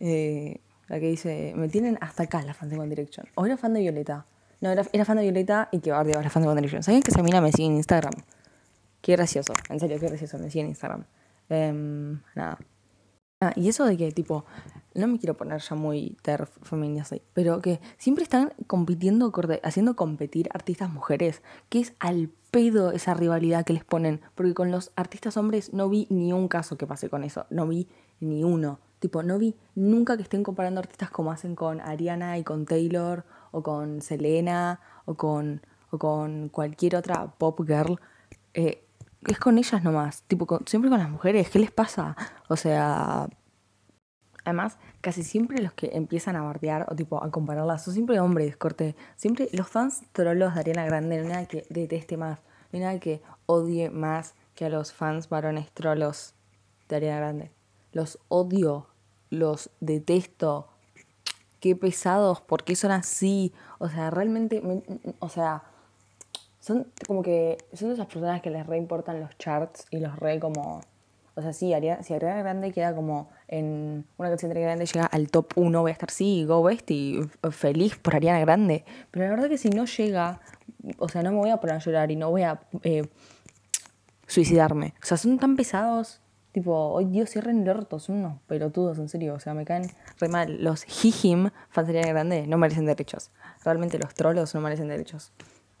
Eh, 0.00 0.60
la 0.88 0.98
que 0.98 1.06
dice, 1.06 1.52
me 1.56 1.68
tienen 1.68 1.96
hasta 2.00 2.24
acá 2.24 2.42
la 2.42 2.54
fan 2.54 2.68
de 2.68 2.76
One 2.76 2.88
Direction. 2.88 3.26
O 3.36 3.46
era 3.46 3.56
fan 3.56 3.72
de 3.72 3.80
Violeta. 3.80 4.26
No, 4.60 4.70
era, 4.70 4.84
era 4.92 5.04
fan 5.04 5.16
de 5.18 5.22
Violeta 5.22 5.68
y 5.70 5.78
que 5.78 5.92
bardeaba 5.92 6.22
la 6.22 6.30
fan 6.30 6.42
de 6.42 6.48
One 6.48 6.56
Direction. 6.56 6.82
¿Saben 6.82 7.02
que 7.02 7.12
esa 7.12 7.22
mina 7.22 7.40
me 7.40 7.52
sigue 7.52 7.66
en 7.68 7.76
Instagram? 7.76 8.14
Qué 9.00 9.12
gracioso, 9.12 9.52
en 9.68 9.78
serio, 9.78 10.00
qué 10.00 10.08
gracioso, 10.08 10.38
me 10.38 10.50
sigue 10.50 10.62
en 10.62 10.68
Instagram. 10.68 11.04
Eh, 11.50 12.18
nada. 12.34 12.58
Ah, 13.40 13.52
y 13.54 13.68
eso 13.68 13.84
de 13.84 13.96
que, 13.96 14.10
tipo, 14.12 14.44
no 14.94 15.08
me 15.08 15.18
quiero 15.18 15.36
poner 15.36 15.60
ya 15.60 15.74
muy 15.74 16.16
terf 16.22 16.50
femenina 16.62 17.04
pero 17.32 17.60
que 17.60 17.80
siempre 17.98 18.24
están 18.24 18.52
compitiendo, 18.66 19.32
haciendo 19.62 19.96
competir 19.96 20.48
artistas 20.52 20.90
mujeres, 20.90 21.42
que 21.68 21.80
es 21.80 21.94
al 21.98 22.30
pedo 22.50 22.92
esa 22.92 23.14
rivalidad 23.14 23.64
que 23.64 23.72
les 23.72 23.84
ponen, 23.84 24.20
porque 24.34 24.54
con 24.54 24.70
los 24.70 24.92
artistas 24.94 25.36
hombres 25.36 25.72
no 25.72 25.88
vi 25.88 26.06
ni 26.10 26.32
un 26.32 26.48
caso 26.48 26.76
que 26.78 26.86
pase 26.86 27.10
con 27.10 27.24
eso, 27.24 27.46
no 27.50 27.66
vi 27.66 27.88
ni 28.20 28.44
uno. 28.44 28.78
Tipo, 29.00 29.22
no 29.22 29.38
vi 29.38 29.56
nunca 29.74 30.16
que 30.16 30.22
estén 30.22 30.42
comparando 30.42 30.80
artistas 30.80 31.10
como 31.10 31.30
hacen 31.30 31.56
con 31.56 31.80
Ariana 31.80 32.38
y 32.38 32.44
con 32.44 32.64
Taylor, 32.64 33.24
o 33.50 33.62
con 33.62 34.00
Selena, 34.00 34.80
o 35.04 35.14
con, 35.14 35.60
o 35.90 35.98
con 35.98 36.48
cualquier 36.48 36.96
otra 36.96 37.26
pop 37.36 37.60
girl. 37.66 38.00
Eh, 38.54 38.84
es 39.26 39.38
con 39.38 39.58
ellas 39.58 39.82
nomás, 39.82 40.22
tipo, 40.22 40.46
siempre 40.66 40.90
con 40.90 40.98
las 40.98 41.10
mujeres, 41.10 41.50
¿qué 41.50 41.58
les 41.58 41.70
pasa? 41.70 42.16
O 42.48 42.56
sea, 42.56 43.28
además, 44.44 44.78
casi 45.00 45.22
siempre 45.22 45.60
los 45.62 45.72
que 45.72 45.90
empiezan 45.94 46.36
a 46.36 46.42
bardear 46.42 46.86
o 46.90 46.94
tipo 46.94 47.22
a 47.22 47.30
compararlas 47.30 47.84
son 47.84 47.94
siempre 47.94 48.20
hombres, 48.20 48.56
corte. 48.56 48.94
Siempre 49.16 49.48
los 49.52 49.68
fans 49.68 50.02
trolos 50.12 50.54
de 50.54 50.60
Ariana 50.60 50.84
Grande, 50.84 51.16
no 51.16 51.22
hay 51.22 51.28
nada 51.28 51.46
que 51.46 51.66
deteste 51.70 52.16
más, 52.16 52.40
no 52.72 52.78
hay 52.78 52.80
nada 52.80 53.00
que 53.00 53.22
odie 53.46 53.90
más 53.90 54.34
que 54.54 54.64
a 54.66 54.68
los 54.68 54.92
fans 54.92 55.28
varones 55.28 55.70
trolos 55.72 56.34
de 56.88 56.96
Ariana 56.96 57.18
Grande. 57.18 57.50
Los 57.92 58.18
odio, 58.28 58.86
los 59.30 59.70
detesto. 59.80 60.68
Qué 61.60 61.74
pesados, 61.74 62.40
¿por 62.40 62.62
qué 62.62 62.76
son 62.76 62.90
así? 62.90 63.54
O 63.78 63.88
sea, 63.88 64.10
realmente, 64.10 64.62
o 65.18 65.28
sea, 65.30 65.64
son 66.60 66.86
como 67.06 67.22
que 67.22 67.58
son 67.72 67.88
de 67.88 67.94
esas 67.94 68.06
personas 68.06 68.42
que 68.42 68.50
les 68.50 68.66
re 68.66 68.76
importan 68.78 69.20
los 69.20 69.36
charts 69.38 69.86
y 69.90 69.98
los 69.98 70.18
re 70.18 70.40
como 70.40 70.80
o 71.34 71.42
sea 71.42 71.52
sí 71.52 71.72
Ariana, 71.74 72.02
si 72.02 72.14
Ariana 72.14 72.40
Grande 72.40 72.72
queda 72.72 72.94
como 72.94 73.30
en 73.48 74.04
una 74.16 74.28
canción 74.28 74.50
de 74.50 74.58
Ariana 74.58 74.74
Grande 74.74 74.86
llega 74.86 75.06
al 75.06 75.30
top 75.30 75.52
1 75.56 75.80
voy 75.80 75.90
a 75.90 75.92
estar 75.92 76.10
sí 76.10 76.44
go 76.44 76.62
best 76.62 76.90
y 76.90 77.20
feliz 77.50 77.96
por 77.96 78.16
Ariana 78.16 78.40
Grande 78.40 78.84
pero 79.10 79.24
la 79.26 79.30
verdad 79.30 79.48
que 79.48 79.58
si 79.58 79.70
no 79.70 79.84
llega 79.84 80.40
o 80.98 81.08
sea 81.08 81.22
no 81.22 81.32
me 81.32 81.38
voy 81.38 81.50
a 81.50 81.58
poner 81.58 81.76
a 81.76 81.78
llorar 81.78 82.10
y 82.10 82.16
no 82.16 82.30
voy 82.30 82.42
a 82.42 82.60
eh, 82.82 83.08
suicidarme. 84.26 84.94
O 85.02 85.06
sea, 85.06 85.16
son 85.16 85.38
tan 85.38 85.56
pesados. 85.56 86.20
Tipo, 86.52 86.72
hoy 86.72 87.06
Dios 87.06 87.30
cierren 87.30 87.62
el 87.62 87.68
orto, 87.68 87.98
son 87.98 88.16
unos 88.16 88.40
pelotudos, 88.46 88.98
en 88.98 89.08
serio. 89.08 89.34
O 89.34 89.40
sea, 89.40 89.54
me 89.54 89.64
caen 89.64 89.90
re 90.20 90.28
mal. 90.28 90.62
Los 90.62 90.84
hijim, 91.04 91.50
fantasía 91.68 92.02
grande, 92.02 92.46
no 92.46 92.58
merecen 92.58 92.86
derechos. 92.86 93.30
Realmente 93.64 93.98
los 93.98 94.14
trolos 94.14 94.54
no 94.54 94.60
merecen 94.60 94.88
derechos. 94.88 95.32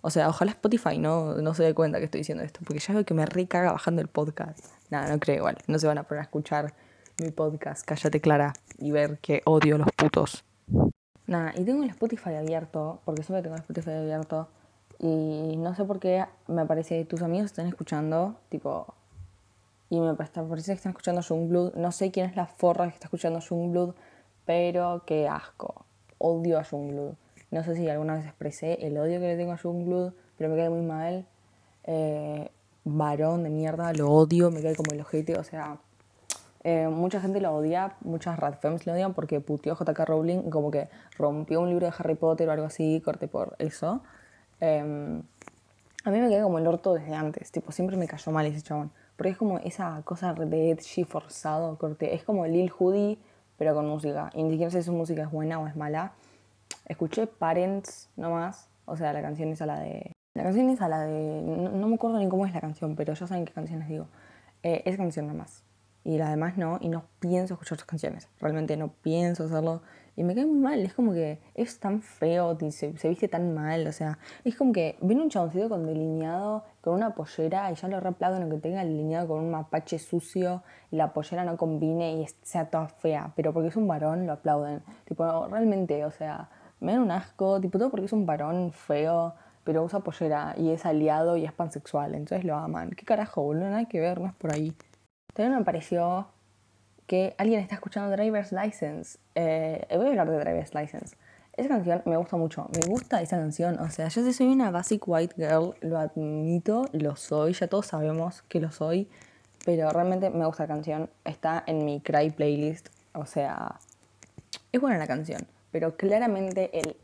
O 0.06 0.10
sea, 0.10 0.28
ojalá 0.28 0.50
Spotify 0.50 0.98
no, 0.98 1.36
no 1.36 1.54
se 1.54 1.62
dé 1.62 1.72
cuenta 1.72 1.98
que 1.98 2.04
estoy 2.04 2.20
diciendo 2.20 2.44
esto, 2.44 2.60
porque 2.62 2.78
ya 2.78 2.92
veo 2.92 3.06
que 3.06 3.14
me 3.14 3.24
recaga 3.24 3.72
bajando 3.72 4.02
el 4.02 4.08
podcast. 4.08 4.58
Nada, 4.90 5.08
no 5.08 5.18
creo 5.18 5.36
igual. 5.36 5.56
No 5.66 5.78
se 5.78 5.86
van 5.86 5.96
a 5.96 6.02
poner 6.02 6.20
a 6.20 6.24
escuchar 6.24 6.74
mi 7.22 7.30
podcast, 7.30 7.86
cállate 7.86 8.20
Clara, 8.20 8.52
y 8.76 8.90
ver 8.90 9.16
que 9.20 9.40
odio 9.46 9.76
a 9.76 9.78
los 9.78 9.88
putos. 9.96 10.44
Nada, 11.26 11.54
y 11.56 11.64
tengo 11.64 11.82
el 11.82 11.88
Spotify 11.88 12.34
abierto, 12.34 13.00
porque 13.06 13.22
siempre 13.22 13.42
tengo 13.42 13.54
el 13.56 13.62
Spotify 13.62 13.92
abierto, 13.92 14.48
y 14.98 15.56
no 15.56 15.74
sé 15.74 15.84
por 15.84 16.00
qué 16.00 16.26
me 16.48 16.66
parece 16.66 16.98
que 16.98 17.06
tus 17.06 17.22
amigos 17.22 17.46
están 17.46 17.66
escuchando, 17.66 18.36
tipo, 18.50 18.92
y 19.88 20.00
me 20.00 20.12
parece 20.12 20.42
que 20.66 20.72
están 20.72 20.90
escuchando 20.90 21.22
Jungblood. 21.22 21.76
No 21.76 21.92
sé 21.92 22.10
quién 22.10 22.28
es 22.28 22.36
la 22.36 22.44
forra 22.46 22.88
que 22.88 22.94
está 22.94 23.06
escuchando 23.06 23.40
Jungblood, 23.40 23.94
pero 24.44 25.02
qué 25.06 25.28
asco. 25.28 25.86
Odio 26.18 26.58
a 26.58 26.64
Jungblood. 26.64 27.14
No 27.54 27.62
sé 27.62 27.76
si 27.76 27.88
alguna 27.88 28.14
vez 28.14 28.24
expresé 28.24 28.84
el 28.84 28.98
odio 28.98 29.20
que 29.20 29.28
le 29.28 29.36
tengo 29.36 29.52
a 29.52 29.56
Jungblood, 29.56 30.12
pero 30.36 30.50
me 30.50 30.56
cae 30.56 30.70
muy 30.70 30.84
mal. 30.84 31.24
Eh, 31.84 32.50
varón 32.82 33.44
de 33.44 33.50
mierda, 33.50 33.92
lo 33.92 34.10
odio, 34.10 34.50
me 34.50 34.60
cae 34.60 34.74
como 34.74 34.92
el 34.92 35.00
ojete, 35.00 35.38
o 35.38 35.44
sea, 35.44 35.76
eh, 36.64 36.88
mucha 36.88 37.20
gente 37.20 37.40
lo 37.40 37.54
odia, 37.54 37.94
muchas 38.00 38.40
Radfems 38.40 38.86
lo 38.86 38.94
odian 38.94 39.14
porque 39.14 39.38
puteó 39.38 39.76
J.K. 39.76 40.04
Rowling, 40.04 40.50
como 40.50 40.72
que 40.72 40.88
rompió 41.16 41.60
un 41.60 41.68
libro 41.68 41.86
de 41.86 41.92
Harry 41.96 42.16
Potter 42.16 42.48
o 42.48 42.50
algo 42.50 42.66
así, 42.66 43.00
corte 43.04 43.28
por 43.28 43.54
eso. 43.60 44.02
Em, 44.58 45.22
a 46.02 46.10
mí 46.10 46.20
me 46.20 46.28
cae 46.28 46.42
como 46.42 46.58
el 46.58 46.66
orto 46.66 46.94
desde 46.94 47.14
antes, 47.14 47.52
tipo, 47.52 47.70
siempre 47.70 47.96
me 47.96 48.08
cayó 48.08 48.32
mal 48.32 48.46
ese 48.46 48.62
chabón. 48.62 48.90
Porque 49.16 49.30
es 49.30 49.38
como 49.38 49.58
esa 49.58 50.02
cosa 50.04 50.34
de 50.34 50.70
edgy 50.70 51.04
forzado, 51.04 51.78
corte. 51.78 52.16
Es 52.16 52.24
como 52.24 52.46
Lil 52.46 52.72
Hoodie, 52.76 53.16
pero 53.56 53.74
con 53.76 53.86
música. 53.86 54.30
Y 54.34 54.70
si 54.70 54.82
su 54.82 54.92
música 54.92 55.22
es 55.22 55.30
buena 55.30 55.60
o 55.60 55.68
es 55.68 55.76
mala. 55.76 56.14
Escuché 56.86 57.26
Parents 57.26 58.10
nomás. 58.16 58.68
O 58.84 58.96
sea, 58.96 59.12
la 59.12 59.22
canción 59.22 59.50
es 59.50 59.62
a 59.62 59.66
la 59.66 59.80
de. 59.80 60.12
La 60.34 60.42
canción 60.42 60.68
es 60.68 60.80
a 60.80 60.88
la 60.88 61.02
de. 61.02 61.42
No, 61.42 61.88
me 61.88 61.94
acuerdo 61.94 62.18
ni 62.18 62.28
cómo 62.28 62.46
es 62.46 62.52
la 62.52 62.60
canción, 62.60 62.96
pero 62.96 63.14
ya 63.14 63.26
saben 63.26 63.44
qué 63.44 63.52
canciones 63.52 63.88
digo. 63.88 64.08
Eh, 64.62 64.82
esa 64.84 64.98
canción 64.98 65.26
nomás. 65.26 65.64
Y 66.04 66.18
la 66.18 66.28
demás 66.30 66.58
no. 66.58 66.78
Y 66.80 66.88
no 66.88 67.04
pienso 67.20 67.54
escuchar 67.54 67.78
sus 67.78 67.86
canciones. 67.86 68.28
Realmente 68.40 68.76
no 68.76 68.88
pienso 68.88 69.44
hacerlo. 69.44 69.82
Y 70.16 70.22
me 70.22 70.34
cae 70.34 70.46
muy 70.46 70.58
mal, 70.58 70.78
es 70.80 70.94
como 70.94 71.12
que 71.12 71.40
es 71.54 71.80
tan 71.80 72.00
feo, 72.00 72.56
se, 72.70 72.96
se 72.96 73.08
viste 73.08 73.26
tan 73.26 73.52
mal, 73.52 73.84
o 73.88 73.92
sea, 73.92 74.18
es 74.44 74.54
como 74.54 74.72
que 74.72 74.96
viene 75.00 75.22
un 75.22 75.28
chaboncito 75.28 75.68
con 75.68 75.86
delineado, 75.86 76.64
con 76.82 76.94
una 76.94 77.16
pollera, 77.16 77.72
y 77.72 77.74
ya 77.74 77.88
lo 77.88 77.98
en 77.98 78.50
que 78.50 78.58
tenga 78.58 78.84
delineado 78.84 79.26
con 79.26 79.40
un 79.40 79.50
mapache 79.50 79.98
sucio, 79.98 80.62
y 80.92 80.96
la 80.96 81.12
pollera 81.12 81.42
no 81.42 81.56
combine 81.56 82.12
y 82.12 82.26
sea 82.42 82.70
toda 82.70 82.86
fea, 82.86 83.32
pero 83.34 83.52
porque 83.52 83.70
es 83.70 83.76
un 83.76 83.88
varón 83.88 84.26
lo 84.26 84.34
aplauden. 84.34 84.82
Tipo, 85.04 85.48
realmente, 85.48 86.04
o 86.04 86.12
sea, 86.12 86.48
me 86.84 86.92
dan 86.92 87.02
un 87.02 87.10
asco, 87.10 87.60
tipo, 87.60 87.78
todo 87.78 87.90
porque 87.90 88.06
es 88.06 88.12
un 88.12 88.26
varón 88.26 88.72
feo, 88.72 89.34
pero 89.64 89.82
usa 89.82 90.00
pollera 90.00 90.54
y 90.56 90.70
es 90.70 90.86
aliado 90.86 91.36
y 91.36 91.44
es 91.44 91.52
pansexual, 91.52 92.14
entonces 92.14 92.44
lo 92.44 92.54
aman. 92.56 92.90
¿Qué 92.90 93.04
carajo, 93.04 93.42
boludo? 93.42 93.64
Nada 93.70 93.86
que 93.86 94.00
ver, 94.00 94.20
no 94.20 94.26
es 94.26 94.34
por 94.34 94.52
ahí. 94.52 94.76
También 95.32 95.58
me 95.58 95.64
pareció 95.64 96.28
que 97.06 97.34
alguien 97.38 97.60
está 97.60 97.74
escuchando 97.74 98.10
Driver's 98.10 98.52
License. 98.52 99.18
Eh, 99.34 99.86
voy 99.96 100.06
a 100.06 100.10
hablar 100.10 100.30
de 100.30 100.38
Driver's 100.38 100.74
License. 100.74 101.16
Esa 101.56 101.68
canción 101.68 102.02
me 102.06 102.16
gusta 102.16 102.36
mucho, 102.36 102.68
me 102.74 102.90
gusta 102.90 103.22
esa 103.22 103.36
canción. 103.36 103.78
O 103.78 103.88
sea, 103.88 104.08
yo 104.08 104.32
soy 104.32 104.46
una 104.48 104.70
basic 104.70 105.06
white 105.06 105.34
girl, 105.36 105.74
lo 105.80 105.98
admito, 105.98 106.88
lo 106.92 107.16
soy, 107.16 107.52
ya 107.52 107.68
todos 107.68 107.86
sabemos 107.86 108.42
que 108.42 108.60
lo 108.60 108.72
soy, 108.72 109.08
pero 109.64 109.90
realmente 109.90 110.30
me 110.30 110.44
gusta 110.46 110.64
la 110.64 110.68
canción. 110.68 111.10
Está 111.24 111.62
en 111.66 111.84
mi 111.84 112.00
Cry 112.00 112.30
playlist, 112.30 112.88
o 113.12 113.24
sea, 113.24 113.78
es 114.72 114.80
buena 114.80 114.98
la 114.98 115.06
canción, 115.06 115.46
pero 115.74 115.96
claramente 115.96 116.70
el 116.78 116.96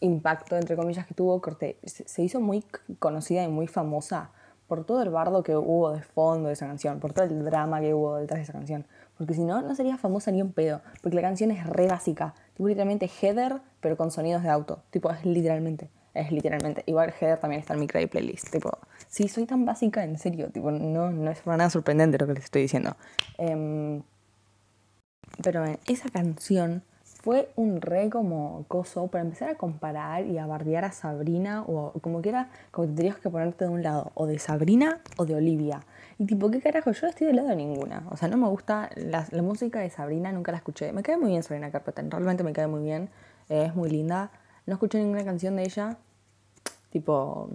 impacto, 0.00 0.56
entre 0.56 0.74
comillas, 0.74 1.06
que 1.06 1.14
tuvo, 1.14 1.40
corte, 1.40 1.78
se 1.84 2.22
hizo 2.22 2.40
muy 2.40 2.64
conocida 2.98 3.44
y 3.44 3.48
muy 3.48 3.68
famosa 3.68 4.32
por 4.66 4.84
todo 4.84 5.00
el 5.04 5.10
bardo 5.10 5.44
que 5.44 5.54
hubo 5.54 5.92
de 5.92 6.02
fondo 6.02 6.48
de 6.48 6.54
esa 6.54 6.66
canción, 6.66 6.98
por 6.98 7.12
todo 7.12 7.26
el 7.26 7.44
drama 7.44 7.80
que 7.80 7.94
hubo 7.94 8.16
detrás 8.16 8.38
de 8.38 8.42
esa 8.42 8.52
canción. 8.52 8.84
Porque 9.16 9.34
si 9.34 9.44
no, 9.44 9.62
no 9.62 9.76
sería 9.76 9.96
famosa 9.96 10.32
ni 10.32 10.42
un 10.42 10.52
pedo. 10.52 10.80
Porque 11.02 11.14
la 11.14 11.22
canción 11.22 11.52
es 11.52 11.64
re 11.68 11.86
básica. 11.86 12.34
Tipo, 12.54 12.66
literalmente 12.66 13.08
header, 13.22 13.60
pero 13.78 13.96
con 13.96 14.10
sonidos 14.10 14.42
de 14.42 14.48
auto. 14.48 14.82
Tipo, 14.90 15.12
es 15.12 15.24
literalmente. 15.24 15.88
Es 16.14 16.32
literalmente. 16.32 16.82
Igual 16.86 17.14
header 17.20 17.38
también 17.38 17.60
está 17.60 17.74
en 17.74 17.80
mi 17.80 17.86
Cray 17.86 18.08
playlist. 18.08 18.50
Tipo, 18.50 18.76
si 19.06 19.28
soy 19.28 19.46
tan 19.46 19.64
básica, 19.64 20.02
en 20.02 20.18
serio. 20.18 20.50
Tipo, 20.50 20.72
no, 20.72 21.12
no 21.12 21.30
es 21.30 21.42
para 21.42 21.58
nada 21.58 21.70
sorprendente 21.70 22.18
lo 22.18 22.26
que 22.26 22.34
les 22.34 22.42
estoy 22.42 22.62
diciendo. 22.62 22.96
Em, 23.36 24.02
pero 25.44 25.64
esa 25.86 26.08
canción 26.08 26.82
fue 27.22 27.50
un 27.56 27.80
re 27.80 28.10
como 28.10 28.64
coso 28.68 29.08
para 29.08 29.24
empezar 29.24 29.50
a 29.50 29.54
comparar 29.56 30.24
y 30.26 30.38
a 30.38 30.46
bardear 30.46 30.84
a 30.84 30.92
Sabrina 30.92 31.62
o 31.66 31.92
como 32.00 32.22
que 32.22 32.28
era, 32.28 32.48
como 32.70 32.86
que 32.86 32.94
tendrías 32.94 33.16
que 33.16 33.28
ponerte 33.28 33.64
de 33.64 33.70
un 33.70 33.82
lado, 33.82 34.12
o 34.14 34.26
de 34.26 34.38
Sabrina 34.38 35.00
o 35.16 35.26
de 35.26 35.34
Olivia. 35.34 35.80
Y 36.18 36.26
tipo, 36.26 36.50
¿qué 36.50 36.60
carajo? 36.60 36.92
Yo 36.92 37.00
no 37.02 37.08
estoy 37.08 37.26
del 37.26 37.36
lado 37.36 37.48
de 37.48 37.56
ninguna. 37.56 38.04
O 38.10 38.16
sea, 38.16 38.28
no 38.28 38.36
me 38.36 38.48
gusta 38.48 38.90
la, 38.96 39.26
música 39.42 39.80
de 39.80 39.90
Sabrina, 39.90 40.32
nunca 40.32 40.52
la 40.52 40.58
escuché. 40.58 40.92
Me 40.92 41.02
cae 41.02 41.16
muy 41.16 41.30
bien 41.30 41.42
Sabrina 41.42 41.70
Carpenter, 41.70 42.08
realmente 42.08 42.44
me 42.44 42.52
cae 42.52 42.66
muy 42.66 42.82
bien, 42.82 43.10
es 43.48 43.74
muy 43.74 43.90
linda. 43.90 44.30
No 44.66 44.74
escuché 44.74 44.98
ninguna 44.98 45.24
canción 45.24 45.56
de 45.56 45.62
ella, 45.62 45.96
tipo, 46.90 47.50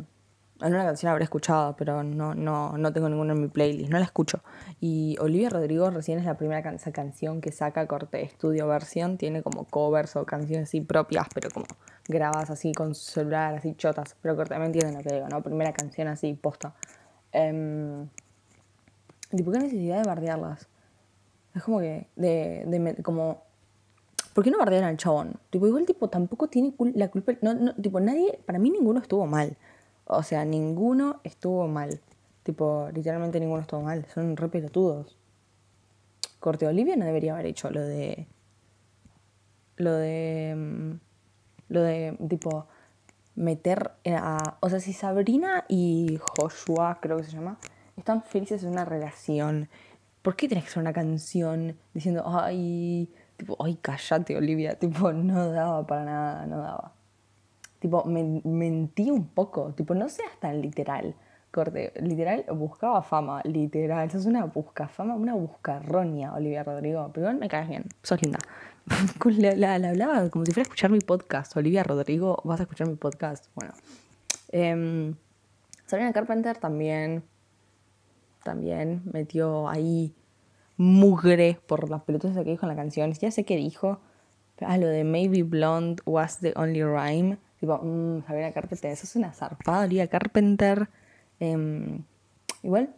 una 0.72 0.86
canción 0.86 1.12
habré 1.12 1.24
escuchado, 1.26 1.76
pero 1.76 2.04
no, 2.04 2.34
no, 2.36 2.78
no 2.78 2.94
tengo 2.94 3.10
ninguna 3.10 3.34
en 3.34 3.42
mi 3.42 3.48
playlist, 3.48 3.92
no 3.92 4.00
la 4.00 4.06
escucho. 4.06 4.42
Y 4.80 5.18
Olivia 5.20 5.50
Rodrigo 5.50 5.90
recién 5.90 6.20
es 6.20 6.26
la 6.26 6.38
primera 6.38 6.62
canción 6.62 7.42
que 7.42 7.52
saca 7.52 7.86
corte 7.88 8.22
estudio 8.22 8.68
versión, 8.68 9.18
tiene 9.18 9.44
como 9.44 9.66
covers 9.66 10.16
o 10.16 10.26
canciones 10.26 10.70
así 10.70 10.82
propias, 10.82 11.28
pero 11.34 11.50
como 11.50 11.66
grabadas 12.08 12.50
así 12.50 12.74
con 12.74 12.96
su 12.96 13.12
celular, 13.12 13.56
así 13.56 13.76
chotas, 13.76 14.16
pero 14.22 14.36
corte, 14.36 14.58
me 14.58 14.66
entienden 14.66 14.96
lo 14.96 15.04
que 15.04 15.16
digo, 15.16 15.28
¿no? 15.30 15.42
Primera 15.42 15.74
canción 15.74 16.08
así, 16.08 16.34
posta. 16.34 16.74
Eh, 17.32 18.06
¿por 19.42 19.54
qué 19.54 19.60
necesidad 19.60 20.04
de 20.04 20.08
bardearlas? 20.08 20.68
Es 21.56 21.64
como 21.64 21.80
que, 21.80 22.08
de, 22.16 22.64
de, 22.66 23.04
como, 23.04 23.44
¿por 24.34 24.44
qué 24.44 24.52
no 24.52 24.58
bardean 24.58 24.84
al 24.84 24.98
chabón? 24.98 25.40
Tipo, 25.50 25.68
igual, 25.68 25.86
tipo, 25.86 26.10
tampoco 26.10 26.48
tiene 26.48 26.74
la 26.96 27.10
culpa, 27.10 27.34
no, 27.42 27.54
no, 27.54 27.74
tipo, 27.76 28.00
nadie, 28.00 28.40
para 28.46 28.60
mí 28.60 28.70
ninguno 28.70 29.00
estuvo 29.00 29.26
mal. 29.26 29.58
O 30.06 30.24
sea, 30.24 30.46
ninguno 30.46 31.20
estuvo 31.24 31.68
mal. 31.68 32.02
Tipo, 32.44 32.90
literalmente 32.94 33.40
ninguno 33.40 33.62
estuvo 33.62 33.82
mal. 33.82 34.06
Son 34.14 34.36
re 34.36 34.50
pelotudos. 34.50 35.18
Corte 36.40 36.68
Olivia 36.68 36.96
no 36.96 37.06
debería 37.06 37.34
haber 37.34 37.46
hecho 37.46 37.70
lo 37.70 37.82
de. 37.82 38.28
Lo 39.78 39.94
de. 39.94 40.54
Mm, 40.56 41.00
lo 41.70 41.82
de, 41.82 42.18
tipo, 42.30 42.68
meter 43.36 43.92
a. 44.06 44.58
O 44.60 44.70
sea, 44.70 44.80
si 44.80 44.94
Sabrina 44.94 45.66
y 45.70 46.20
Joshua, 46.22 47.00
creo 47.02 47.18
que 47.18 47.24
se 47.24 47.32
llama, 47.32 47.58
están 47.98 48.24
felices 48.24 48.64
en 48.64 48.72
una 48.72 48.86
relación, 48.86 49.70
¿por 50.22 50.36
qué 50.36 50.48
tenés 50.48 50.66
que 50.66 50.72
hacer 50.72 50.82
una 50.82 50.94
canción 50.94 51.78
diciendo, 51.94 52.24
ay, 52.26 53.10
tipo, 53.38 53.56
ay, 53.64 53.78
cállate, 53.82 54.36
Olivia? 54.36 54.78
Tipo, 54.80 55.14
no 55.14 55.52
daba 55.52 55.88
para 55.88 56.04
nada, 56.06 56.46
no 56.46 56.58
daba 56.58 56.94
tipo, 57.84 58.06
mentí 58.06 59.12
un 59.12 59.28
poco, 59.28 59.74
tipo, 59.74 59.94
no 59.94 60.08
seas 60.08 60.32
tan 60.40 60.62
literal. 60.62 61.14
Corte, 61.52 61.92
literal, 62.00 62.46
buscaba 62.56 63.04
fama, 63.04 63.42
literal. 63.44 64.10
Sos 64.10 64.26
una 64.26 64.46
busca 64.46 64.88
fama, 64.88 65.16
una 65.16 65.34
buscarronia, 65.34 66.34
Olivia 66.34 66.64
Rodrigo. 66.64 67.12
Pero 67.14 67.34
me 67.34 67.50
caes 67.50 67.68
bien, 67.68 67.84
sos 68.02 68.22
linda. 68.22 68.40
la, 69.58 69.76
hablaba 69.76 70.30
como 70.30 70.46
si 70.46 70.54
fuera 70.54 70.62
a 70.62 70.70
escuchar 70.70 70.92
mi 70.92 71.00
podcast. 71.00 71.58
Olivia 71.58 71.84
Rodrigo, 71.84 72.42
vas 72.46 72.62
a 72.62 72.64
escuchar 72.64 72.88
mi 72.88 72.96
podcast. 72.96 73.48
Bueno. 73.54 73.74
Eh, 74.54 75.14
Sabrina 75.86 76.14
Carpenter 76.14 76.58
también. 76.58 77.22
También 78.46 79.02
metió 79.12 79.68
ahí 79.68 80.16
mugre 80.78 81.60
por 81.68 81.90
las 81.90 82.02
pelotas 82.04 82.34
que 82.34 82.44
dijo 82.46 82.66
en 82.66 82.70
la 82.70 82.78
canción. 82.78 83.12
Ya 83.12 83.30
sé 83.30 83.44
qué 83.44 83.58
dijo. 83.58 84.00
Ah, 84.62 84.78
lo 84.78 84.88
de 84.88 85.04
Maybe 85.04 85.44
Blonde 85.44 86.02
was 86.06 86.40
the 86.40 86.54
only 86.56 86.84
rhyme. 86.84 87.38
Tipo, 87.64 87.78
mmm, 87.82 88.26
Sabrina 88.28 88.52
Carpenter, 88.52 88.92
eso 88.92 89.06
es 89.06 89.16
una 89.16 89.32
zarpada, 89.32 89.86
Olivia 89.86 90.10
Carpenter. 90.10 90.90
Em, 91.40 92.04
igual, 92.62 92.94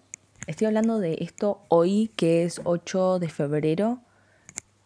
estoy 0.48 0.66
hablando 0.66 0.98
de 0.98 1.20
esto 1.22 1.62
hoy, 1.68 2.12
que 2.16 2.46
es 2.46 2.62
8 2.64 3.20
de 3.20 3.30
febrero. 3.30 4.00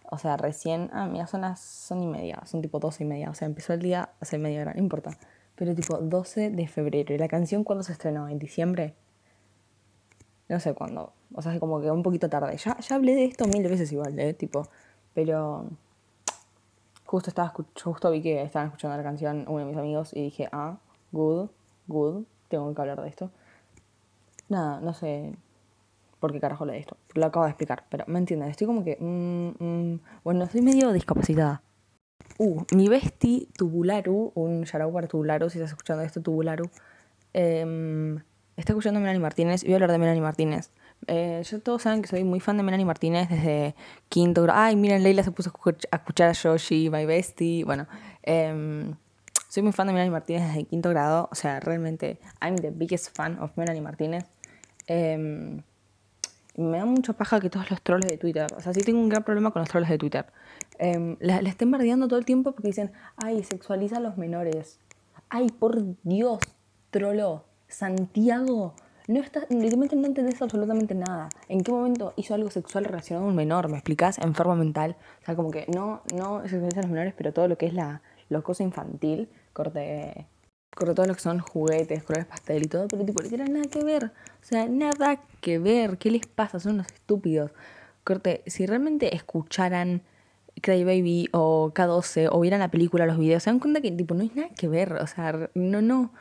O 0.04 0.18
sea, 0.18 0.36
recién. 0.36 0.90
Ah, 0.92 1.08
mira, 1.08 1.28
son 1.28 1.40
las. 1.40 1.62
Son 1.62 2.04
y 2.04 2.08
media, 2.08 2.42
son 2.46 2.62
tipo 2.62 2.80
12 2.80 3.06
y 3.06 3.08
media. 3.08 3.30
O 3.30 3.34
sea, 3.34 3.46
empezó 3.46 3.72
el 3.72 3.82
día 3.82 4.10
hace 4.20 4.38
media 4.38 4.64
hora, 4.64 4.74
no 4.74 4.82
importa. 4.82 5.18
Pero 5.56 5.74
tipo 5.74 5.96
12 5.98 6.50
de 6.50 6.68
febrero. 6.68 7.14
¿Y 7.16 7.18
la 7.18 7.30
canción 7.30 7.64
cuándo 7.64 7.84
se 7.84 7.94
estrenó? 7.94 8.28
¿En 8.28 8.38
diciembre? 8.38 8.96
No 10.50 10.60
sé 10.60 10.74
cuándo. 10.74 11.14
O 11.34 11.42
sea, 11.42 11.58
como 11.58 11.80
que 11.80 11.90
un 11.90 12.04
poquito 12.04 12.30
tarde. 12.30 12.58
Ya, 12.58 12.78
ya 12.80 12.96
hablé 12.98 13.16
de 13.16 13.24
esto 13.24 13.46
mil 13.48 13.64
veces 13.64 13.90
igual, 13.94 14.20
¿eh? 14.20 14.34
Tipo. 14.34 14.68
Pero 15.14 15.70
justo, 17.10 17.32
estaba, 17.32 17.52
justo 17.84 18.12
vi 18.12 18.22
que 18.22 18.44
estaban 18.44 18.68
escuchando 18.68 18.96
la 18.96 19.02
canción 19.02 19.46
uno 19.48 19.58
de 19.58 19.66
mis 19.66 19.78
amigos 19.78 20.14
y 20.14 20.26
dije, 20.26 20.48
ah, 20.52 20.78
good, 21.12 21.50
good, 21.88 22.26
tengo 22.50 22.72
que 22.76 22.82
hablar 22.82 23.02
de 23.02 23.10
esto. 23.10 23.32
nada, 24.48 24.80
no 24.80 24.94
sé 24.94 25.36
por 26.20 26.32
qué 26.32 26.40
carajo 26.40 26.66
le 26.66 26.78
esto. 26.78 26.98
Lo 27.16 27.26
acabo 27.26 27.46
de 27.46 27.52
explicar, 27.52 27.86
pero 27.90 28.04
me 28.08 28.20
entiendes. 28.20 28.52
Estoy 28.52 28.68
como 28.68 28.84
que. 28.84 28.98
Mm, 29.00 29.64
mm, 29.64 30.00
bueno, 30.24 30.44
estoy 30.44 30.62
medio 30.62 30.92
discapacitada. 30.92 31.64
Uh, 32.38 32.62
mi 32.76 32.88
bestie 32.90 33.48
Tubularu, 33.58 34.32
un 34.36 34.64
shoutout 34.66 34.94
para 34.94 35.08
Tubularu, 35.08 35.50
si 35.50 35.58
estás 35.58 35.72
escuchando 35.72 36.04
esto, 36.04 36.22
Tubularu, 36.22 36.70
eh, 37.34 38.20
está 38.56 38.74
escuchando 38.74 39.00
Melanie 39.00 39.20
Martínez 39.20 39.64
y 39.64 39.68
voy 39.68 39.74
a 39.74 39.76
hablar 39.78 39.92
de 39.92 39.98
Melanie 39.98 40.22
Martínez. 40.22 40.72
Eh, 41.08 41.42
yo 41.44 41.60
todos 41.62 41.82
saben 41.84 42.02
que 42.02 42.08
soy 42.08 42.24
muy 42.24 42.40
fan 42.40 42.58
de 42.58 42.64
Melanie 42.64 42.86
Martínez 42.86 43.30
desde 43.30 43.76
quinto 44.10 44.44
grado. 44.44 44.60
Ay, 44.60 44.76
miren, 44.76 45.04
Leila 45.04 45.24
se 45.24 45.32
puso 45.32 45.52
a 45.92 45.96
escuchar 45.96 46.30
a 46.30 46.34
Yoshi, 46.34 46.90
My 46.90 47.06
Bestie. 47.06 47.64
Bueno, 47.64 47.88
eh, 48.24 48.94
soy 49.48 49.64
muy 49.64 49.72
fan 49.72 49.88
de 49.88 49.94
Melanie 49.94 50.12
Martínez 50.12 50.48
desde 50.48 50.66
quinto 50.66 50.90
grado. 50.90 51.30
O 51.32 51.36
sea, 51.36 51.60
realmente, 51.60 52.20
I'm 52.42 52.56
the 52.58 52.72
biggest 52.72 53.16
fan 53.16 53.40
of 53.40 53.52
Melanie 53.56 53.82
Martínez. 53.82 54.26
Eh, 54.88 55.62
me 56.60 56.78
da 56.78 56.86
mucha 56.86 57.14
paja 57.14 57.40
que 57.40 57.50
todos 57.50 57.72
los 57.72 57.82
trolls 57.82 58.06
de 58.06 58.18
Twitter, 58.18 58.48
o 58.56 58.60
sea, 58.60 58.74
sí 58.74 58.82
tengo 58.82 59.00
un 59.00 59.10
gran 59.10 59.24
problema 59.24 59.52
con 59.52 59.62
los 59.62 59.70
trolls 59.70 59.88
de 59.88 59.98
Twitter. 59.98 60.26
Eh, 60.78 61.18
le, 61.20 61.50
estén 61.50 61.72
bardeando 61.72 62.08
todo 62.08 62.20
el 62.20 62.26
tiempo 62.26 62.52
porque 62.52 62.68
dicen, 62.68 62.92
ay, 63.18 63.44
sexualiza 63.44 63.98
a 63.98 64.00
los 64.00 64.18
menores. 64.18 64.80
Ay, 65.30 65.48
por 65.48 65.82
Dios, 66.04 66.40
trolo. 66.92 67.46
Santiago, 67.68 68.74
no 69.10 69.22
está, 69.22 69.42
literalmente 69.50 69.96
no 69.96 70.06
entendés 70.06 70.40
absolutamente 70.40 70.94
nada. 70.94 71.30
¿En 71.48 71.64
qué 71.64 71.72
momento 71.72 72.14
hizo 72.16 72.36
algo 72.36 72.52
sexual 72.52 72.86
relacionado 72.86 73.26
a 73.26 73.30
un 73.30 73.36
menor? 73.36 73.68
¿Me 73.68 73.78
explicás? 73.78 74.20
Enfermo 74.20 74.56
mental. 74.56 74.96
O 75.24 75.26
sea, 75.26 75.36
como 75.36 75.50
que 75.50 75.66
no, 75.74 76.04
no 76.16 76.42
sexualiza 76.42 76.82
a 76.82 76.84
los 76.84 76.92
menores, 76.92 77.16
pero 77.18 77.34
todo 77.34 77.48
lo 77.48 77.58
que 77.58 77.66
es 77.66 77.74
la, 77.74 78.04
la 78.30 78.42
cosa 78.42 78.62
infantil, 78.62 79.28
corte 79.52 80.28
con 80.76 80.94
todo 80.94 81.08
lo 81.08 81.16
que 81.16 81.22
son 81.22 81.40
juguetes, 81.40 82.04
colores 82.04 82.28
pastel 82.28 82.64
y 82.64 82.68
todo, 82.68 82.88
pero 82.88 83.04
tipo, 83.04 83.24
no 83.24 83.30
tiene 83.30 83.46
nada 83.46 83.66
que 83.66 83.84
ver. 83.84 84.06
O 84.06 84.44
sea, 84.44 84.68
nada 84.68 85.20
que 85.42 85.58
ver. 85.58 85.98
¿Qué 85.98 86.12
les 86.12 86.28
pasa? 86.28 86.60
Son 86.60 86.76
unos 86.76 86.86
estúpidos. 86.94 87.50
Corte, 88.04 88.44
si 88.46 88.68
realmente 88.68 89.16
escucharan 89.16 90.04
Cry 90.62 90.84
Baby 90.84 91.30
o 91.34 91.72
K12 91.74 92.30
o 92.32 92.40
vieran 92.42 92.60
la 92.60 92.70
película, 92.70 93.08
los 93.08 93.18
videos, 93.18 93.42
se 93.42 93.50
dan 93.50 93.60
cuenta 93.60 93.82
que 93.82 93.92
tipo 93.92 94.14
no 94.14 94.22
hay 94.22 94.32
nada 94.36 94.50
que 94.50 94.68
ver. 94.68 94.94
O 94.94 95.08
sea, 95.08 95.50
no, 95.56 95.82
no, 95.82 96.14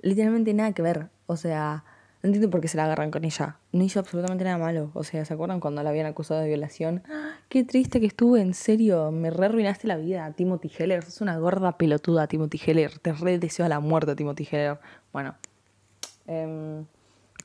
literalmente 0.00 0.54
nada 0.54 0.70
que 0.72 0.82
ver. 0.82 1.08
O 1.26 1.36
sea, 1.36 1.84
no 2.26 2.30
entiendo 2.30 2.50
por 2.50 2.60
qué 2.60 2.66
se 2.66 2.76
la 2.76 2.86
agarran 2.86 3.12
con 3.12 3.24
ella. 3.24 3.58
No 3.70 3.84
hizo 3.84 4.00
absolutamente 4.00 4.42
nada 4.42 4.58
malo. 4.58 4.90
O 4.94 5.04
sea, 5.04 5.24
¿se 5.24 5.32
acuerdan 5.32 5.60
cuando 5.60 5.82
la 5.84 5.90
habían 5.90 6.06
acusado 6.06 6.40
de 6.40 6.48
violación? 6.48 7.04
Qué 7.48 7.62
triste 7.62 8.00
que 8.00 8.06
estuve, 8.06 8.40
en 8.40 8.52
serio. 8.52 9.12
Me 9.12 9.30
re 9.30 9.46
arruinaste 9.46 9.86
la 9.86 9.96
vida, 9.96 10.32
Timothy 10.32 10.70
Heller. 10.76 11.04
Sos 11.04 11.20
una 11.20 11.38
gorda 11.38 11.78
pelotuda, 11.78 12.26
Timothy 12.26 12.60
Heller. 12.66 12.98
Te 12.98 13.12
re 13.12 13.38
deseo 13.38 13.64
a 13.64 13.68
la 13.68 13.78
muerte, 13.78 14.16
Timothy 14.16 14.48
Heller. 14.50 14.80
Bueno. 15.12 15.36
Em, 16.26 16.84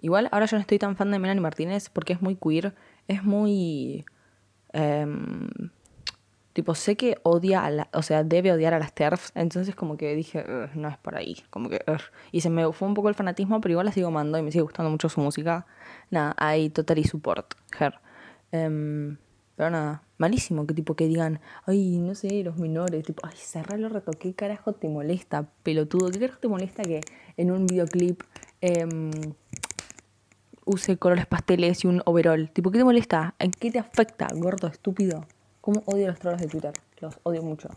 igual, 0.01 0.27
ahora 0.31 0.47
yo 0.47 0.57
no 0.57 0.61
estoy 0.61 0.79
tan 0.79 0.95
fan 0.95 1.11
de 1.11 1.19
Melanie 1.19 1.41
Martínez 1.41 1.89
porque 1.89 2.13
es 2.13 2.21
muy 2.21 2.35
queer. 2.35 2.73
Es 3.07 3.23
muy... 3.23 4.03
Em, 4.73 5.47
Tipo, 6.53 6.75
sé 6.75 6.97
que 6.97 7.17
odia, 7.23 7.63
a 7.63 7.71
la, 7.71 7.89
o 7.93 8.01
sea, 8.01 8.23
debe 8.23 8.51
odiar 8.51 8.73
a 8.73 8.79
las 8.79 8.93
TERFs, 8.93 9.31
entonces 9.35 9.73
como 9.73 9.95
que 9.95 10.15
dije, 10.15 10.45
no 10.75 10.89
es 10.89 10.97
por 10.97 11.15
ahí, 11.15 11.37
como 11.49 11.69
que... 11.69 11.81
Y 12.31 12.41
se 12.41 12.49
me 12.49 12.69
fue 12.73 12.87
un 12.87 12.93
poco 12.93 13.07
el 13.07 13.15
fanatismo, 13.15 13.61
pero 13.61 13.71
igual 13.71 13.85
la 13.85 13.93
sigo 13.93 14.09
amando 14.09 14.37
y 14.37 14.41
me 14.41 14.51
sigue 14.51 14.63
gustando 14.63 14.89
mucho 14.89 15.07
su 15.07 15.21
música. 15.21 15.65
Nada, 16.09 16.35
hay 16.37 16.69
totally 16.69 17.05
support, 17.05 17.53
her. 17.79 17.93
Em, 18.51 19.17
pero 19.55 19.69
nada, 19.69 20.03
malísimo 20.17 20.67
que 20.67 20.73
tipo 20.73 20.95
que 20.95 21.07
digan, 21.07 21.39
ay, 21.65 21.99
no 21.99 22.15
sé, 22.15 22.43
los 22.43 22.57
menores, 22.57 23.03
tipo, 23.05 23.25
ay, 23.25 23.35
cerralo 23.37 23.87
reto, 23.87 24.11
¿qué 24.11 24.33
carajo 24.33 24.73
te 24.73 24.89
molesta, 24.89 25.47
pelotudo? 25.63 26.09
¿Qué 26.11 26.19
carajo 26.19 26.39
te 26.39 26.47
molesta 26.49 26.83
que 26.83 27.01
en 27.37 27.51
un 27.51 27.65
videoclip 27.65 28.23
em, 28.59 29.11
use 30.65 30.97
colores 30.97 31.27
pasteles 31.27 31.85
y 31.85 31.87
un 31.87 32.01
overall? 32.05 32.51
Tipo, 32.51 32.71
¿qué 32.71 32.77
te 32.77 32.83
molesta? 32.83 33.35
¿En 33.39 33.51
qué 33.51 33.71
te 33.71 33.79
afecta, 33.79 34.27
gordo, 34.35 34.67
estúpido? 34.67 35.25
¿Cómo 35.61 35.83
odio 35.85 36.07
los 36.07 36.17
trolls 36.17 36.41
de 36.41 36.47
Twitter? 36.47 36.73
Los 36.99 37.19
odio 37.21 37.43
mucho. 37.43 37.69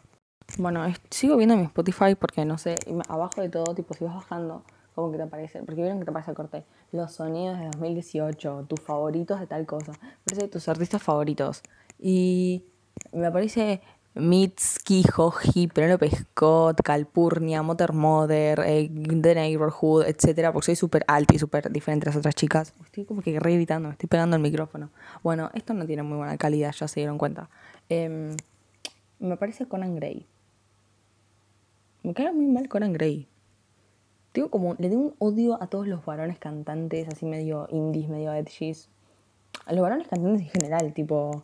Bueno, 0.57 0.87
sigo 1.11 1.37
viendo 1.37 1.55
mi 1.55 1.65
Spotify 1.65 2.15
porque 2.15 2.47
no 2.47 2.57
sé, 2.57 2.77
abajo 3.09 3.43
de 3.43 3.51
todo, 3.51 3.75
tipo, 3.75 3.93
si 3.93 4.05
vas 4.05 4.15
bajando, 4.15 4.65
como 4.95 5.11
que 5.11 5.19
te 5.19 5.25
aparece, 5.25 5.59
porque 5.63 5.83
vieron 5.83 5.99
que 5.99 6.07
te 6.07 6.11
aparece 6.11 6.31
el 6.31 6.37
corte, 6.37 6.65
los 6.93 7.13
sonidos 7.13 7.59
de 7.59 7.67
2018, 7.67 8.65
tus 8.69 8.81
favoritos 8.81 9.39
de 9.39 9.47
tal 9.47 9.67
cosa, 9.67 9.93
aparece 10.23 10.49
tus 10.49 10.67
artistas 10.69 11.03
favoritos. 11.03 11.63
Y 11.99 12.65
me 13.13 13.27
aparece 13.27 13.83
Mitski, 14.15 15.03
Hoji, 15.17 15.67
Penelope 15.67 16.09
Scott, 16.09 16.83
Calpurnia, 16.83 17.63
Motor 17.63 17.93
Mother, 17.95 18.61
eh, 18.65 18.89
The 18.89 19.35
Neighborhood, 19.35 20.05
etcétera, 20.07 20.53
porque 20.53 20.67
soy 20.67 20.77
súper 20.77 21.05
alta 21.09 21.35
y 21.35 21.39
súper 21.41 21.73
diferente 21.73 22.07
a 22.07 22.11
las 22.11 22.17
otras 22.17 22.37
chicas. 22.37 22.73
Estoy 22.85 23.05
como 23.07 23.23
que 23.23 23.41
re 23.41 23.57
me 23.57 23.63
estoy 23.63 24.09
pegando 24.09 24.37
el 24.37 24.43
micrófono. 24.43 24.91
Bueno, 25.25 25.51
esto 25.55 25.75
no 25.75 25.85
tiene 25.85 26.05
muy 26.05 26.17
buena 26.17 26.37
calidad, 26.37 26.73
ya 26.73 26.87
se 26.87 27.01
dieron 27.01 27.19
cuenta. 27.19 27.51
Em, 27.89 28.37
me 29.19 29.37
parece 29.37 29.67
Conan 29.67 29.97
Gray. 29.97 30.27
Me 32.05 32.15
cae 32.15 32.33
muy 32.33 32.47
mal 32.47 32.69
Conan 32.69 32.93
Gray. 32.93 33.27
Tengo 34.31 34.49
como, 34.49 34.75
le 34.75 34.89
tengo 34.89 35.03
un 35.03 35.15
odio 35.19 35.61
a 35.61 35.67
todos 35.67 35.89
los 35.89 36.05
varones 36.05 36.39
cantantes, 36.39 37.09
así 37.09 37.27
medio 37.27 37.67
indies, 37.71 38.09
medio 38.09 38.33
edgys. 38.33 38.89
A 39.67 39.73
los 39.73 39.83
varones 39.83 40.07
cantantes 40.07 40.43
en 40.43 40.51
general, 40.51 40.93
tipo. 40.93 41.43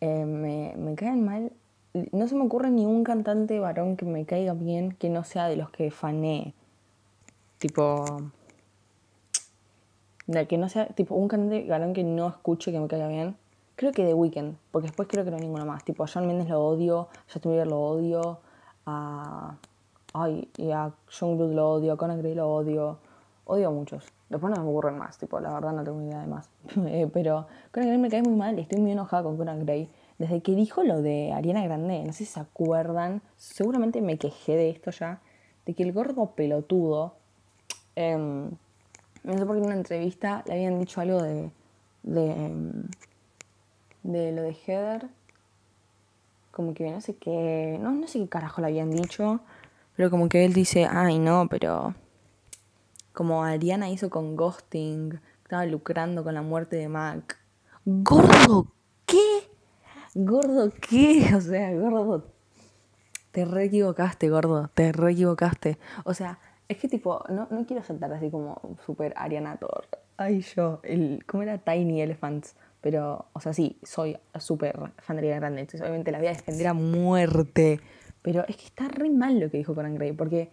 Eh, 0.00 0.26
me, 0.26 0.74
me 0.76 0.94
caen 0.94 1.24
mal. 1.24 1.52
No 1.92 2.28
se 2.28 2.36
me 2.36 2.42
ocurre 2.44 2.70
ni 2.70 2.86
un 2.86 3.02
cantante 3.02 3.58
varón 3.58 3.96
que 3.96 4.04
me 4.04 4.24
caiga 4.24 4.54
bien 4.54 4.92
que 4.92 5.10
no 5.10 5.24
sea 5.24 5.48
de 5.48 5.56
los 5.56 5.70
que 5.70 5.90
fané. 5.90 6.54
Tipo. 7.58 8.04
De 10.26 10.46
que 10.46 10.56
no 10.56 10.68
sea. 10.68 10.86
Tipo, 10.86 11.16
un 11.16 11.26
cantante 11.26 11.66
varón 11.68 11.92
que 11.92 12.04
no 12.04 12.28
escuche 12.28 12.70
que 12.70 12.78
me 12.78 12.86
caiga 12.86 13.08
bien. 13.08 13.36
Creo 13.74 13.92
que 13.92 14.04
The 14.04 14.14
Weeknd, 14.14 14.56
porque 14.70 14.88
después 14.88 15.08
creo 15.08 15.24
que 15.24 15.30
no 15.30 15.38
hay 15.38 15.42
ninguno 15.42 15.66
más. 15.66 15.84
Tipo, 15.84 16.04
a 16.04 16.06
John 16.06 16.26
Mendes 16.26 16.48
lo 16.48 16.64
odio, 16.64 17.08
a 17.12 17.32
Justin 17.32 17.52
Bieber 17.52 17.66
lo 17.66 17.80
odio, 17.80 18.38
a. 18.86 19.56
Ay, 20.12 20.48
y 20.56 20.70
a 20.70 20.92
John 21.18 21.36
Blood 21.38 21.52
lo 21.54 21.70
odio, 21.70 21.92
a 21.94 21.96
Conor 21.96 22.18
Gray 22.18 22.34
lo 22.34 22.52
odio. 22.52 22.98
Odio 23.46 23.68
a 23.68 23.70
muchos. 23.70 24.04
Después 24.28 24.54
no 24.54 24.62
me 24.62 24.68
ocurren 24.68 24.96
más, 24.96 25.18
tipo, 25.18 25.40
la 25.40 25.52
verdad 25.52 25.72
no 25.72 25.82
tengo 25.82 26.00
idea 26.02 26.20
de 26.20 26.26
más. 26.28 26.50
Eh, 26.86 27.10
pero 27.12 27.46
Conor 27.72 27.88
Gray 27.88 27.98
me 27.98 28.10
cae 28.10 28.22
muy 28.22 28.34
mal 28.34 28.58
y 28.58 28.62
estoy 28.62 28.80
muy 28.80 28.92
enojada 28.92 29.24
con 29.24 29.36
Conor 29.36 29.64
Gray. 29.64 29.90
Desde 30.20 30.42
que 30.42 30.54
dijo 30.54 30.84
lo 30.84 31.00
de 31.00 31.32
Ariana 31.32 31.64
Grande, 31.64 32.04
no 32.04 32.12
sé 32.12 32.26
si 32.26 32.32
se 32.32 32.40
acuerdan, 32.40 33.22
seguramente 33.38 34.02
me 34.02 34.18
quejé 34.18 34.54
de 34.54 34.68
esto 34.68 34.90
ya, 34.90 35.22
de 35.64 35.72
que 35.72 35.82
el 35.82 35.94
gordo 35.94 36.32
pelotudo, 36.32 37.14
em, 37.96 38.50
no 39.24 39.38
sé 39.38 39.46
por 39.46 39.54
qué 39.54 39.60
en 39.60 39.64
una 39.64 39.76
entrevista 39.76 40.44
le 40.46 40.52
habían 40.52 40.78
dicho 40.78 41.00
algo 41.00 41.22
de, 41.22 41.50
de 42.02 42.32
em, 42.32 42.84
de 44.02 44.32
lo 44.32 44.42
de 44.42 44.52
Heather, 44.66 45.08
como 46.50 46.74
que 46.74 46.90
no 46.90 47.00
sé 47.00 47.16
qué, 47.16 47.78
no, 47.80 47.90
no 47.90 48.06
sé 48.06 48.18
qué 48.18 48.28
carajo 48.28 48.60
le 48.60 48.66
habían 48.66 48.90
dicho, 48.90 49.40
pero 49.96 50.10
como 50.10 50.28
que 50.28 50.44
él 50.44 50.52
dice, 50.52 50.86
ay 50.86 51.18
no, 51.18 51.48
pero 51.48 51.94
como 53.14 53.42
Ariana 53.42 53.88
hizo 53.88 54.10
con 54.10 54.36
Ghosting, 54.36 55.18
estaba 55.44 55.64
lucrando 55.64 56.22
con 56.24 56.34
la 56.34 56.42
muerte 56.42 56.76
de 56.76 56.88
Mac. 56.90 57.38
Gordo, 57.86 58.66
¿qué? 59.06 59.49
Gordo, 60.14 60.72
¿qué? 60.80 61.30
O 61.36 61.40
sea, 61.40 61.72
gordo, 61.72 62.24
te 63.30 63.44
re 63.44 63.64
equivocaste, 63.64 64.28
gordo, 64.28 64.70
te 64.74 64.92
re 64.92 65.12
equivocaste. 65.12 65.78
O 66.04 66.14
sea, 66.14 66.38
es 66.68 66.78
que 66.78 66.88
tipo, 66.88 67.24
no, 67.28 67.46
no 67.50 67.66
quiero 67.66 67.82
saltar 67.82 68.12
así 68.12 68.30
como 68.30 68.76
super 68.84 69.12
Ariana 69.16 69.56
Thor. 69.56 69.86
Ay, 70.16 70.40
yo, 70.40 70.80
el, 70.82 71.24
¿cómo 71.26 71.42
era 71.42 71.58
Tiny 71.58 72.02
Elephants? 72.02 72.56
Pero, 72.80 73.26
o 73.32 73.40
sea, 73.40 73.52
sí, 73.52 73.78
soy 73.82 74.16
súper 74.38 74.78
fan 74.98 75.16
de 75.16 75.22
Ariana 75.22 75.40
Grande. 75.40 75.60
Entonces, 75.60 75.82
obviamente 75.82 76.10
la 76.10 76.18
voy 76.18 76.28
a 76.28 76.32
defender 76.32 76.66
a 76.66 76.74
muerte. 76.74 77.80
Pero 78.22 78.44
es 78.48 78.56
que 78.56 78.64
está 78.64 78.88
re 78.88 79.10
mal 79.10 79.38
lo 79.38 79.50
que 79.50 79.58
dijo 79.58 79.74
Conan 79.74 79.94
Gray. 79.94 80.12
Porque, 80.12 80.50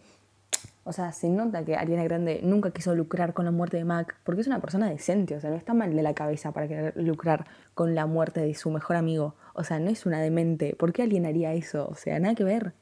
o 0.87 0.93
sea, 0.93 1.11
se 1.11 1.29
nota 1.29 1.65
que 1.65 1.75
Ariana 1.75 2.05
Grande 2.05 2.39
nunca 2.43 2.71
quiso 2.71 2.95
lucrar 2.95 3.33
con 3.33 3.43
la 3.43 3.51
muerte 3.51 3.75
de 3.75 3.83
Mac. 3.83 4.15
Porque 4.23 4.41
es 4.41 4.47
una 4.47 4.61
persona 4.61 4.89
decente. 4.89 5.35
O 5.35 5.41
sea, 5.41 5.49
no 5.49 5.57
está 5.57 5.73
mal 5.73 5.93
de 5.93 6.01
la 6.01 6.13
cabeza 6.13 6.53
para 6.53 6.67
querer 6.67 6.93
lucrar 6.95 7.45
con 7.73 7.93
la 7.93 8.05
muerte 8.05 8.39
de 8.39 8.55
su 8.55 8.71
mejor 8.71 8.95
amigo. 8.95 9.35
O 9.53 9.63
sea, 9.65 9.79
no 9.79 9.89
es 9.89 10.05
una 10.05 10.21
demente. 10.21 10.75
¿Por 10.79 10.93
qué 10.93 11.03
alguien 11.03 11.25
haría 11.25 11.53
eso? 11.53 11.87
O 11.89 11.95
sea, 11.95 12.17
nada 12.19 12.35
que 12.35 12.45
ver. 12.45 12.73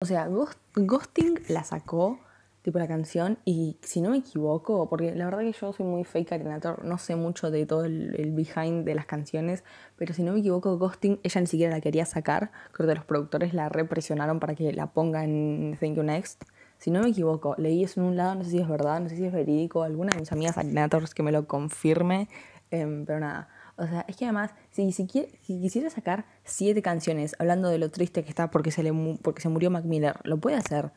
O 0.00 0.06
sea, 0.06 0.28
Ghosting 0.76 1.40
la 1.48 1.64
sacó 1.64 2.20
tipo 2.64 2.78
la 2.78 2.88
canción. 2.88 3.38
Y 3.44 3.78
si 3.82 4.00
no 4.00 4.10
me 4.10 4.18
equivoco, 4.18 4.88
porque 4.88 5.14
la 5.14 5.26
verdad 5.26 5.40
que 5.40 5.52
yo 5.52 5.72
soy 5.72 5.86
muy 5.86 6.04
fake 6.04 6.32
arenator, 6.32 6.84
no 6.84 6.98
sé 6.98 7.14
mucho 7.14 7.50
de 7.50 7.66
todo 7.66 7.84
el, 7.84 8.32
behind 8.32 8.84
de 8.84 8.94
las 8.94 9.06
canciones, 9.06 9.64
pero 9.96 10.14
si 10.14 10.22
no 10.22 10.32
me 10.32 10.40
equivoco, 10.40 10.76
Ghosting 10.78 11.20
ella 11.22 11.40
ni 11.40 11.46
siquiera 11.46 11.74
la 11.74 11.80
quería 11.80 12.06
sacar. 12.06 12.50
Creo 12.72 12.88
que 12.88 12.94
los 12.94 13.04
productores 13.04 13.54
la 13.54 13.68
represionaron 13.68 14.40
para 14.40 14.54
que 14.54 14.72
la 14.72 14.92
ponga 14.92 15.24
en 15.24 15.76
Thank 15.78 15.96
You 15.96 16.02
Next. 16.02 16.44
Si 16.78 16.90
no 16.90 17.00
me 17.00 17.08
equivoco, 17.10 17.54
leí 17.58 17.84
eso 17.84 18.00
en 18.00 18.06
un 18.06 18.16
lado, 18.16 18.34
no 18.34 18.44
sé 18.44 18.50
si 18.50 18.58
es 18.58 18.68
verdad, 18.68 19.00
no 19.00 19.08
sé 19.08 19.16
si 19.16 19.24
es 19.24 19.32
verídico, 19.32 19.82
alguna 19.82 20.10
de 20.12 20.20
mis 20.20 20.32
amigas 20.32 20.58
arenators 20.58 21.14
que 21.14 21.22
me 21.22 21.32
lo 21.32 21.46
confirme, 21.46 22.28
em, 22.70 23.06
pero 23.06 23.20
nada. 23.20 23.48
O 23.76 23.86
sea, 23.86 24.04
es 24.06 24.16
que 24.16 24.24
además, 24.24 24.50
si, 24.70 24.92
si, 24.92 25.06
si, 25.06 25.60
quisiera 25.60 25.90
sacar 25.90 26.26
siete 26.44 26.82
canciones 26.82 27.34
hablando 27.38 27.68
de 27.68 27.78
lo 27.78 27.90
triste 27.90 28.22
que 28.22 28.28
está 28.28 28.50
porque 28.50 28.70
se, 28.70 28.82
le, 28.82 28.92
porque 29.22 29.40
se 29.40 29.48
murió 29.48 29.70
Mac 29.70 29.84
Miller, 29.84 30.16
lo 30.24 30.38
puede 30.38 30.56
hacer 30.56 30.92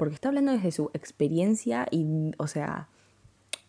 porque 0.00 0.14
está 0.14 0.28
hablando 0.28 0.52
desde 0.52 0.72
su 0.72 0.90
experiencia 0.94 1.86
y, 1.90 2.32
o 2.38 2.46
sea, 2.46 2.88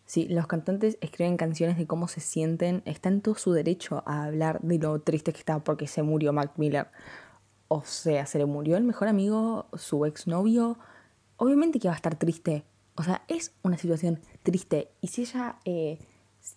si 0.06 0.30
los 0.30 0.48
cantantes 0.48 0.98
escriben 1.02 1.36
canciones 1.36 1.78
de 1.78 1.86
cómo 1.88 2.08
se 2.08 2.22
sienten, 2.22 2.84
está 2.86 3.10
en 3.10 3.20
todo 3.20 3.36
su 3.36 3.52
derecho 3.52 4.02
a 4.06 4.24
hablar 4.24 4.62
de 4.62 4.78
lo 4.78 5.02
triste 5.02 5.34
que 5.34 5.40
está 5.40 5.62
porque 5.62 5.88
se 5.88 6.04
murió 6.04 6.32
Mac 6.32 6.54
Miller. 6.56 6.88
O 7.68 7.84
sea, 7.84 8.26
se 8.26 8.38
le 8.38 8.46
murió 8.46 8.78
el 8.78 8.86
mejor 8.86 9.10
amigo, 9.10 9.66
su 9.74 10.06
exnovio. 10.06 10.80
Obviamente 11.42 11.80
que 11.80 11.88
va 11.88 11.96
a 11.96 11.98
estar 11.98 12.16
triste. 12.18 12.66
O 12.94 13.02
sea, 13.02 13.24
es 13.28 13.52
una 13.64 13.76
situación 13.76 14.20
triste. 14.44 14.92
Y 15.02 15.08
si 15.08 15.24
ella 15.24 15.56
eh, 15.66 15.98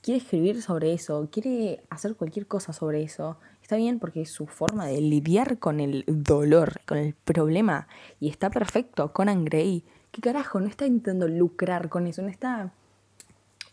quiere 0.03 0.19
escribir 0.19 0.61
sobre 0.61 0.93
eso, 0.93 1.27
quiere 1.33 1.83
hacer 1.89 2.17
cualquier 2.17 2.47
cosa 2.47 2.75
sobre 2.75 3.03
eso, 3.03 3.39
está 3.63 3.77
bien 3.77 3.99
porque 3.99 4.21
es 4.21 4.31
su 4.31 4.47
forma 4.47 4.85
de 4.85 5.01
lidiar 5.01 5.59
con 5.59 5.81
el 5.81 6.05
dolor, 6.07 6.83
con 6.85 6.99
el 6.99 7.15
problema. 7.15 7.89
Y 8.21 8.29
está 8.29 8.51
perfecto. 8.51 9.11
Conan 9.15 9.47
Gray, 9.47 9.85
¿qué 10.11 10.21
carajo? 10.21 10.61
No 10.61 10.67
está 10.67 10.85
intentando 10.85 11.29
lucrar 11.29 11.89
con 11.89 12.07
eso, 12.07 12.21
no 12.21 12.29
está... 12.29 12.71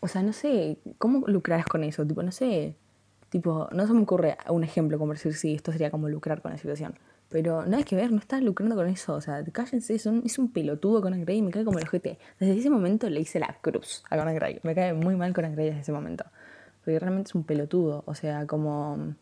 O 0.00 0.08
sea, 0.08 0.22
no 0.22 0.32
sé, 0.32 0.78
¿cómo 0.96 1.26
lucrarás 1.26 1.66
con 1.66 1.84
eso? 1.84 2.06
Tipo, 2.06 2.22
no 2.22 2.32
sé, 2.32 2.74
tipo, 3.28 3.68
no 3.70 3.86
se 3.86 3.92
me 3.92 4.00
ocurre 4.00 4.38
un 4.48 4.64
ejemplo 4.64 4.98
como 4.98 5.12
decir, 5.12 5.34
sí, 5.34 5.56
esto 5.56 5.72
sería 5.72 5.90
como 5.90 6.08
lucrar 6.08 6.40
con 6.40 6.52
la 6.52 6.56
situación. 6.56 6.94
Pero 7.32 7.64
nada 7.64 7.82
que 7.82 7.96
ver, 7.96 8.12
no 8.12 8.18
está 8.18 8.40
lucrando 8.40 8.76
con 8.76 8.86
eso. 8.88 9.14
O 9.14 9.20
sea, 9.22 9.42
cállense, 9.44 9.98
son, 9.98 10.22
es 10.24 10.38
un 10.38 10.52
pelotudo 10.52 11.00
con 11.00 11.18
Gray 11.24 11.38
y 11.38 11.42
me 11.42 11.50
cae 11.50 11.64
como 11.64 11.78
el 11.78 11.84
ojete. 11.86 12.18
Desde 12.38 12.58
ese 12.58 12.68
momento 12.68 13.08
le 13.08 13.20
hice 13.20 13.40
la 13.40 13.56
cruz 13.62 14.04
a 14.10 14.18
Conan 14.18 14.34
Gray. 14.34 14.60
Me 14.62 14.74
cae 14.74 14.92
muy 14.92 15.16
mal 15.16 15.32
Conan 15.32 15.54
Gray 15.54 15.68
desde 15.68 15.80
ese 15.80 15.92
momento. 15.92 16.24
Porque 16.84 16.98
realmente 16.98 17.28
es 17.28 17.34
un 17.34 17.44
pelotudo. 17.44 18.04
O 18.06 18.14
sea, 18.14 18.46
como... 18.46 19.14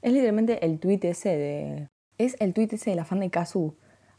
Es 0.00 0.12
literalmente 0.12 0.64
el 0.64 0.78
tweet 0.78 1.00
ese 1.02 1.30
de... 1.30 1.88
Es 2.18 2.36
el 2.38 2.54
tweet 2.54 2.68
ese 2.72 2.90
de 2.90 2.96
la 2.96 3.04
fan 3.04 3.18
de 3.18 3.30
Kazu. 3.30 3.74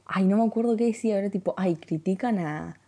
Ay, 0.05 0.25
no 0.25 0.37
me 0.37 0.43
acuerdo 0.43 0.75
qué 0.75 0.87
decía. 0.87 1.17
Era 1.17 1.29
tipo, 1.29 1.53
ay, 1.57 1.75
critican 1.75 2.39
a... 2.39 2.81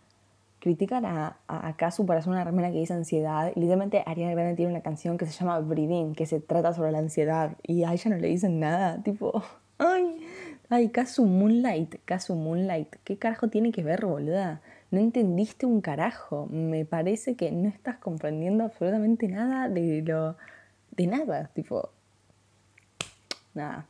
Critican 0.60 1.04
a, 1.04 1.38
a, 1.46 1.76
Kazu 1.76 2.04
para 2.04 2.18
hacer 2.18 2.32
una 2.32 2.42
remera 2.42 2.70
que 2.70 2.78
dice 2.78 2.92
ansiedad. 2.92 3.52
Literalmente 3.54 4.02
Ariana 4.06 4.32
Grande 4.32 4.56
tiene 4.56 4.72
una 4.72 4.80
canción 4.80 5.16
que 5.16 5.26
se 5.26 5.32
llama 5.32 5.60
Breathing, 5.60 6.14
que 6.14 6.26
se 6.26 6.40
trata 6.40 6.74
sobre 6.74 6.90
la 6.90 6.98
ansiedad. 6.98 7.56
Y 7.62 7.84
a 7.84 7.92
ella 7.92 8.10
no 8.10 8.16
le 8.16 8.28
dicen 8.28 8.58
nada. 8.58 9.02
Tipo, 9.02 9.42
ay, 9.78 10.20
ay, 10.68 10.88
Kazu 10.88 11.24
Moonlight, 11.24 11.96
Kazu 12.04 12.34
Moonlight. 12.34 12.96
¿Qué 13.04 13.18
carajo 13.18 13.48
tiene 13.48 13.70
que 13.70 13.84
ver, 13.84 14.04
boluda? 14.04 14.60
No 14.90 14.98
entendiste 14.98 15.64
un 15.64 15.80
carajo. 15.80 16.46
Me 16.50 16.84
parece 16.84 17.36
que 17.36 17.52
no 17.52 17.68
estás 17.68 17.98
comprendiendo 17.98 18.64
absolutamente 18.64 19.28
nada 19.28 19.68
de 19.68 20.02
lo... 20.02 20.36
De 20.90 21.06
nada, 21.06 21.50
tipo, 21.54 21.90
nada, 23.54 23.86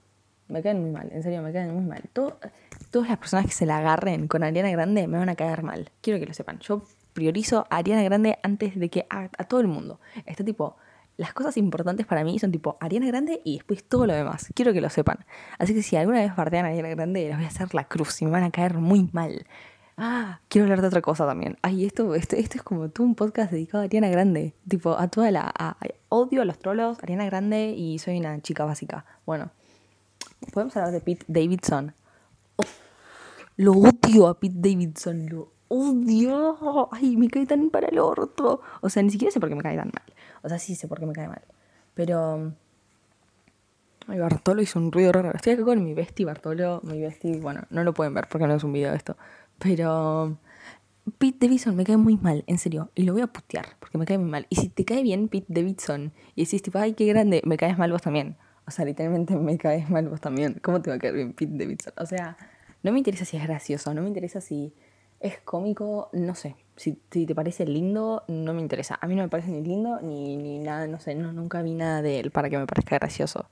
me 0.49 0.63
caen 0.63 0.81
muy 0.81 0.91
mal, 0.91 1.11
en 1.13 1.23
serio, 1.23 1.43
me 1.43 1.53
caen 1.53 1.75
muy 1.75 1.85
mal. 1.85 2.03
todas 2.13 3.09
las 3.09 3.19
personas 3.19 3.47
que 3.47 3.53
se 3.53 3.67
la 3.67 3.79
agarren 3.79 4.29
con 4.29 4.43
Ariana 4.43 4.71
Grande 4.71 5.07
me 5.07 5.19
van 5.19 5.29
a 5.29 5.35
caer 5.35 5.63
mal. 5.63 5.91
Quiero 6.01 6.19
que 6.19 6.27
lo 6.27 6.35
sepan. 6.35 6.59
Yo 6.61 6.83
priorizo 7.13 7.67
a 7.71 7.77
Ariana 7.77 8.03
Grande 8.03 8.39
antes 8.43 8.79
de 8.79 8.89
que 8.89 9.07
a, 9.11 9.29
todo 9.29 9.61
el 9.61 9.69
mundo. 9.69 10.01
Está 10.25 10.45
tipo, 10.45 10.77
las 11.17 11.35
cosas 11.35 11.57
importantes 11.57 12.07
para 12.07 12.25
mí 12.25 12.39
son 12.39 12.53
tipo 12.53 12.79
Ariana 12.81 13.07
Grande 13.09 13.43
y 13.45 13.57
después 13.57 13.85
todo 13.85 14.07
lo 14.07 14.15
demás. 14.15 14.49
Quiero 14.55 14.73
que 14.73 14.81
lo 14.81 14.89
sepan. 14.89 15.25
Así 15.59 15.75
que 15.75 15.83
si 15.83 15.97
alguna 15.97 16.21
vez 16.21 16.35
bardean 16.35 16.65
a 16.65 16.69
Ariana 16.69 16.89
Grande, 16.91 17.27
les 17.27 17.37
voy 17.37 17.45
a 17.45 17.49
hacer 17.49 17.75
la 17.75 17.85
cruz 17.85 18.23
y 18.23 18.25
me 18.25 18.31
van 18.31 18.45
a 18.45 18.51
caer 18.51 18.75
muy 18.75 19.11
mal. 19.13 19.47
Ah, 20.01 20.41
quiero 20.49 20.67
hablar 20.67 20.81
de 20.81 20.87
otra 20.87 21.03
cosa 21.03 21.27
también. 21.27 21.59
Ay, 21.61 21.85
esto, 21.85 22.15
esto, 22.15 22.37
esto 22.37 22.57
es 22.57 22.63
como 22.63 22.89
todo 22.89 23.05
un 23.05 23.17
podcast 23.17 23.51
dedicado 23.51 23.83
a 23.83 23.87
Ariana 23.87 24.09
Grande. 24.09 24.55
Tipo, 24.69 24.97
a 24.97 25.09
toda 25.09 25.31
la. 25.33 25.77
odio 26.09 26.43
a 26.43 26.45
los 26.45 26.59
trolos, 26.59 26.99
Ariana 27.03 27.27
Grande 27.27 27.75
y 27.77 27.99
soy 27.99 28.19
una 28.19 28.41
chica 28.41 28.65
básica. 28.65 29.05
Bueno, 29.27 29.51
podemos 30.53 30.77
hablar 30.77 30.93
de 30.93 31.01
Pete 31.01 31.25
Davidson. 31.29 31.95
lo 33.57 33.73
odio 33.73 34.29
a 34.29 34.39
Pete 34.39 34.57
Davidson, 34.57 35.27
lo 35.29 35.53
odio. 35.69 36.89
Ay, 36.93 37.17
me 37.17 37.29
cae 37.29 37.47
tan 37.47 37.71
para 37.71 37.89
el 37.89 37.99
orto. 37.99 38.61
O 38.81 38.89
sea, 38.89 39.03
ni 39.03 39.11
siquiera 39.11 39.31
sé 39.31 39.41
por 39.41 39.49
qué 39.49 39.55
me 39.55 39.63
cae 39.63 39.77
tan 39.77 39.91
mal. 39.95 40.15
O 40.43 40.49
sea, 40.49 40.59
sí 40.59 40.75
sé 40.75 40.89
por 40.89 40.99
qué 40.99 41.07
me 41.07 41.13
cae 41.13 41.29
mal. 41.29 41.43
Pero. 41.95 42.53
Ay, 44.07 44.19
Bartolo 44.19 44.63
hizo 44.63 44.79
un 44.79 44.91
ruido 44.91 45.13
raro. 45.13 45.33
Estoy 45.35 45.53
acá 45.53 45.65
con 45.65 45.85
mi 45.85 45.95
bestie 45.95 46.25
Bartolo. 46.25 46.81
Mi 46.83 47.01
bestie, 47.01 47.39
bueno, 47.41 47.63
no 47.71 47.85
lo 47.85 47.93
pueden 47.93 48.15
ver 48.15 48.27
porque 48.29 48.47
no 48.47 48.55
es 48.55 48.65
un 48.65 48.73
video 48.73 48.91
de 48.91 48.97
esto. 48.97 49.17
Pero. 49.59 50.39
Pete 51.19 51.47
Davidson 51.47 51.75
me 51.75 51.85
cae 51.85 51.97
muy 51.97 52.19
mal, 52.19 52.45
en 52.47 52.59
serio. 52.59 52.91
Y 52.95 53.05
lo 53.05 53.15
voy 53.15 53.23
a 53.23 53.29
putear 53.29 53.77
porque 53.81 53.97
me 53.97 54.05
cae 54.05 54.19
muy 54.19 54.31
mal. 54.31 54.47
Y 54.51 54.57
si 54.57 54.69
te 54.69 54.85
cae 54.85 55.03
bien 55.03 55.29
Pete 55.29 55.47
Davidson 55.49 56.13
y 56.35 56.45
decís, 56.45 56.63
tipo, 56.63 56.79
ay, 56.79 56.93
qué 56.93 57.07
grande, 57.07 57.41
me 57.45 57.57
caes 57.57 57.79
mal 57.79 57.91
vos 57.91 58.03
también. 58.03 58.37
O 58.69 58.71
sea, 58.71 58.85
literalmente 58.85 59.35
me 59.35 59.57
caes 59.57 59.89
mal 59.89 60.09
vos 60.11 60.21
también. 60.21 60.61
¿Cómo 60.63 60.83
te 60.83 60.91
va 60.91 60.97
a 60.97 60.99
caer 60.99 61.15
bien 61.15 61.33
Pete 61.33 61.57
Davidson? 61.57 61.95
O 61.97 62.05
sea, 62.05 62.37
no 62.83 62.93
me 62.93 62.99
interesa 62.99 63.25
si 63.25 63.39
es 63.39 63.43
gracioso, 63.43 63.95
no 63.95 64.03
me 64.03 64.09
interesa 64.09 64.43
si 64.43 64.75
es 65.21 65.39
cómico, 65.39 66.11
no 66.13 66.35
sé. 66.35 66.55
Si, 66.77 66.93
te 66.93 67.35
parece 67.35 67.65
lindo, 67.65 68.25
no 68.29 68.53
me 68.53 68.61
interesa. 68.61 68.99
A 69.01 69.07
mí 69.07 69.15
no 69.15 69.23
me 69.23 69.31
parece 69.31 69.51
ni 69.51 69.63
lindo 69.63 70.01
ni, 70.03 70.37
ni 70.37 70.59
nada, 70.59 70.87
no 70.87 71.01
sé, 71.01 71.15
no, 71.15 71.33
nunca 71.33 71.63
vi 71.63 71.73
nada 71.73 72.03
de 72.03 72.21
él 72.21 72.31
para 72.31 72.51
que 72.51 72.59
me 72.59 72.67
parezca 72.67 72.99
gracioso. 72.99 73.49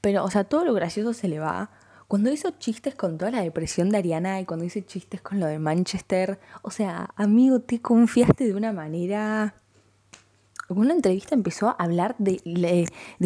Pero, 0.00 0.24
o 0.24 0.30
sea, 0.30 0.42
todo 0.42 0.64
lo 0.64 0.74
gracioso 0.74 1.12
se 1.12 1.28
le 1.28 1.38
va. 1.38 1.70
Cuando 2.08 2.32
hizo 2.32 2.50
chistes 2.58 2.96
con 2.96 3.18
toda 3.18 3.30
la 3.30 3.42
depresión 3.42 3.90
de 3.90 3.98
Ariana 3.98 4.40
y 4.40 4.46
cuando 4.46 4.64
hizo 4.64 4.80
chistes 4.80 5.20
con 5.20 5.38
lo 5.38 5.46
de 5.46 5.60
Manchester, 5.60 6.40
o 6.62 6.72
sea, 6.72 7.10
amigo, 7.14 7.60
te 7.60 7.80
confiaste 7.80 8.46
de 8.48 8.54
una 8.54 8.72
manera 8.72 9.54
en 10.68 10.78
una 10.78 10.94
entrevista 10.94 11.34
empezó 11.34 11.68
a 11.68 11.72
hablar 11.72 12.16
de, 12.18 12.40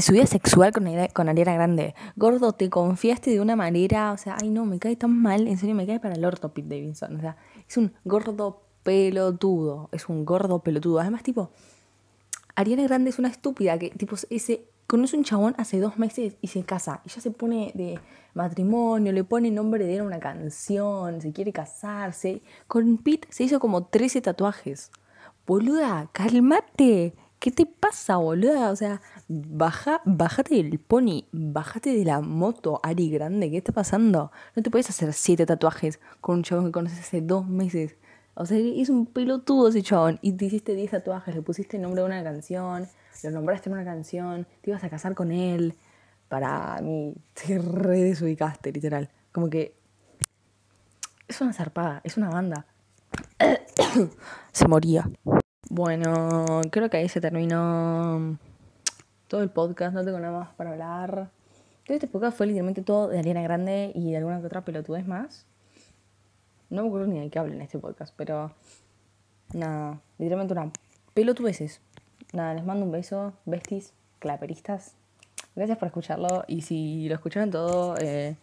su 0.01 0.13
vida 0.13 0.27
sexual 0.27 0.73
con, 0.73 0.87
con 1.15 1.29
Ariana 1.29 1.55
Grande. 1.55 1.95
Gordo, 2.17 2.53
te 2.53 2.69
confiaste 2.69 3.31
de 3.31 3.41
una 3.41 3.57
manera, 3.57 4.13
o 4.13 4.19
sea, 4.19 4.37
ay 4.41 4.51
no, 4.51 4.65
me 4.67 4.79
cae 4.79 4.97
tan 4.97 5.17
mal, 5.21 5.49
en 5.49 5.57
serio 5.57 5.75
me 5.75 5.87
cae 5.87 6.01
para 6.01 6.15
el 6.15 6.25
orto 6.25 6.53
Pete 6.53 6.69
Davidson. 6.69 7.17
O 7.17 7.21
sea, 7.21 7.37
es 7.69 7.77
un 7.77 7.93
gordo 8.05 8.63
pelotudo, 8.83 9.89
es 9.93 10.09
un 10.09 10.25
gordo 10.25 10.61
pelotudo. 10.61 11.01
Además, 11.01 11.23
tipo, 11.23 11.51
Ariana 12.55 12.83
Grande 12.85 13.11
es 13.11 13.19
una 13.19 13.29
estúpida 13.29 13.79
que, 13.79 13.91
tipo, 13.91 14.17
ese, 14.29 14.65
conoce 14.87 15.17
un 15.17 15.25
chabón 15.25 15.55
hace 15.57 15.81
dos 15.81 15.99
meses 15.99 16.37
y 16.41 16.49
se 16.49 16.63
casa. 16.65 17.01
Y 17.05 17.11
ya 17.11 17.21
se 17.21 17.31
pone 17.31 17.73
de 17.75 17.99
matrimonio, 18.35 19.13
le 19.13 19.25
pone 19.25 19.51
nombre 19.51 19.87
de 19.87 20.03
una 20.03 20.19
canción, 20.19 21.21
se 21.21 21.33
quiere 21.33 21.53
casarse. 21.53 22.43
Con 22.67 22.99
Pete 22.99 23.29
se 23.31 23.45
hizo 23.45 23.61
como 23.61 23.85
13 23.85 24.21
tatuajes. 24.21 24.91
Boluda, 25.47 26.09
cálmate. 26.13 27.15
¿Qué 27.41 27.51
te 27.51 27.65
pasa, 27.65 28.19
boluda? 28.19 28.71
O 28.71 28.77
sea, 28.77 29.01
baja, 29.29 30.03
bájate 30.05 30.57
del 30.57 30.79
pony, 30.79 31.25
bájate 31.33 31.91
de 31.91 32.05
la 32.05 32.21
moto, 32.21 32.81
Ari 32.83 33.09
Grande, 33.11 33.51
¿qué 33.51 33.57
está 33.57 33.73
pasando? 33.73 34.31
No 34.55 34.63
te 34.63 34.71
puedes 34.71 34.91
hacer 34.91 35.15
siete 35.15 35.47
tatuajes 35.47 36.01
con 36.21 36.37
un 36.37 36.43
chabón 36.43 36.67
que 36.67 36.73
conoces 36.73 37.01
hace 37.01 37.23
dos 37.23 37.49
meses. 37.49 37.97
O 38.35 38.45
sea, 38.45 38.59
es 38.59 38.91
un 38.91 39.07
pelotudo 39.07 39.69
ese 39.69 39.83
chabón. 39.83 40.19
Y 40.21 40.33
te 40.33 40.45
hiciste 40.45 40.75
diez 40.75 40.91
tatuajes, 40.91 41.35
le 41.35 41.41
pusiste 41.41 41.79
el 41.79 41.83
nombre 41.83 42.03
de 42.03 42.09
una 42.09 42.23
canción, 42.23 42.87
lo 43.23 43.31
nombraste 43.31 43.71
en 43.71 43.75
una 43.75 43.85
canción, 43.87 44.47
te 44.61 44.71
ibas 44.71 44.85
a 44.85 44.91
casar 44.91 45.15
con 45.15 45.33
él. 45.33 45.77
Para 46.29 46.79
mí, 46.83 47.15
te 47.33 47.59
re 47.59 48.01
desubicaste, 48.03 48.71
literal. 48.71 49.09
Como 49.33 49.49
que. 49.49 49.75
Es 51.27 51.41
una 51.41 51.55
zarpada, 51.55 52.03
es 52.05 52.19
una 52.19 52.29
banda. 52.29 52.67
Se 54.53 54.69
moría. 54.69 55.09
Bueno, 55.73 56.63
creo 56.73 56.91
que 56.91 56.97
ahí 56.97 57.09
se 57.09 57.21
terminó 57.21 58.37
todo 59.29 59.41
el 59.41 59.51
podcast, 59.51 59.95
no 59.95 60.05
tengo 60.05 60.19
nada 60.19 60.37
más 60.37 60.49
para 60.57 60.71
hablar. 60.71 61.31
Todo 61.87 61.95
este 61.95 62.09
podcast 62.09 62.37
fue 62.37 62.49
literalmente 62.49 62.83
todo 62.83 63.07
de 63.07 63.21
Ariana 63.21 63.41
Grande 63.43 63.93
y 63.95 64.11
de 64.11 64.17
alguna 64.17 64.41
que 64.41 64.47
otra 64.47 64.65
pelotudez 64.65 65.07
más. 65.07 65.47
No 66.71 66.83
me 66.83 66.89
acuerdo 66.89 67.07
ni 67.07 67.21
de 67.21 67.31
qué 67.31 67.39
hablo 67.39 67.55
en 67.55 67.61
este 67.61 67.79
podcast, 67.79 68.13
pero 68.17 68.53
nada, 69.53 70.01
literalmente 70.19 70.55
una 70.55 70.73
pelotudeces. 71.15 71.81
Nada, 72.33 72.53
les 72.55 72.65
mando 72.65 72.85
un 72.85 72.91
beso, 72.91 73.33
besties, 73.47 73.93
claperistas. 74.19 74.97
Gracias 75.55 75.79
por 75.79 75.87
escucharlo 75.87 76.43
y 76.49 76.63
si 76.63 77.09
lo 77.09 77.15
escucharon 77.15 77.53
todo, 77.53 77.95
eh, 77.99 78.35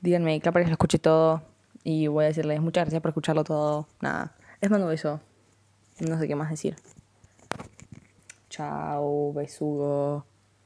díganme, 0.00 0.40
claperis, 0.40 0.70
lo 0.70 0.72
escuché 0.72 0.98
todo 0.98 1.40
y 1.84 2.08
voy 2.08 2.24
a 2.24 2.28
decirles 2.28 2.60
muchas 2.60 2.86
gracias 2.86 3.00
por 3.00 3.10
escucharlo 3.10 3.44
todo. 3.44 3.86
Nada, 4.00 4.34
les 4.60 4.72
mando 4.72 4.86
un 4.86 4.90
beso. 4.90 5.20
No 6.00 6.18
sé 6.18 6.26
qué 6.26 6.34
más 6.34 6.50
decir. 6.50 6.76
Chao, 8.50 9.32
besugo. 9.32 10.26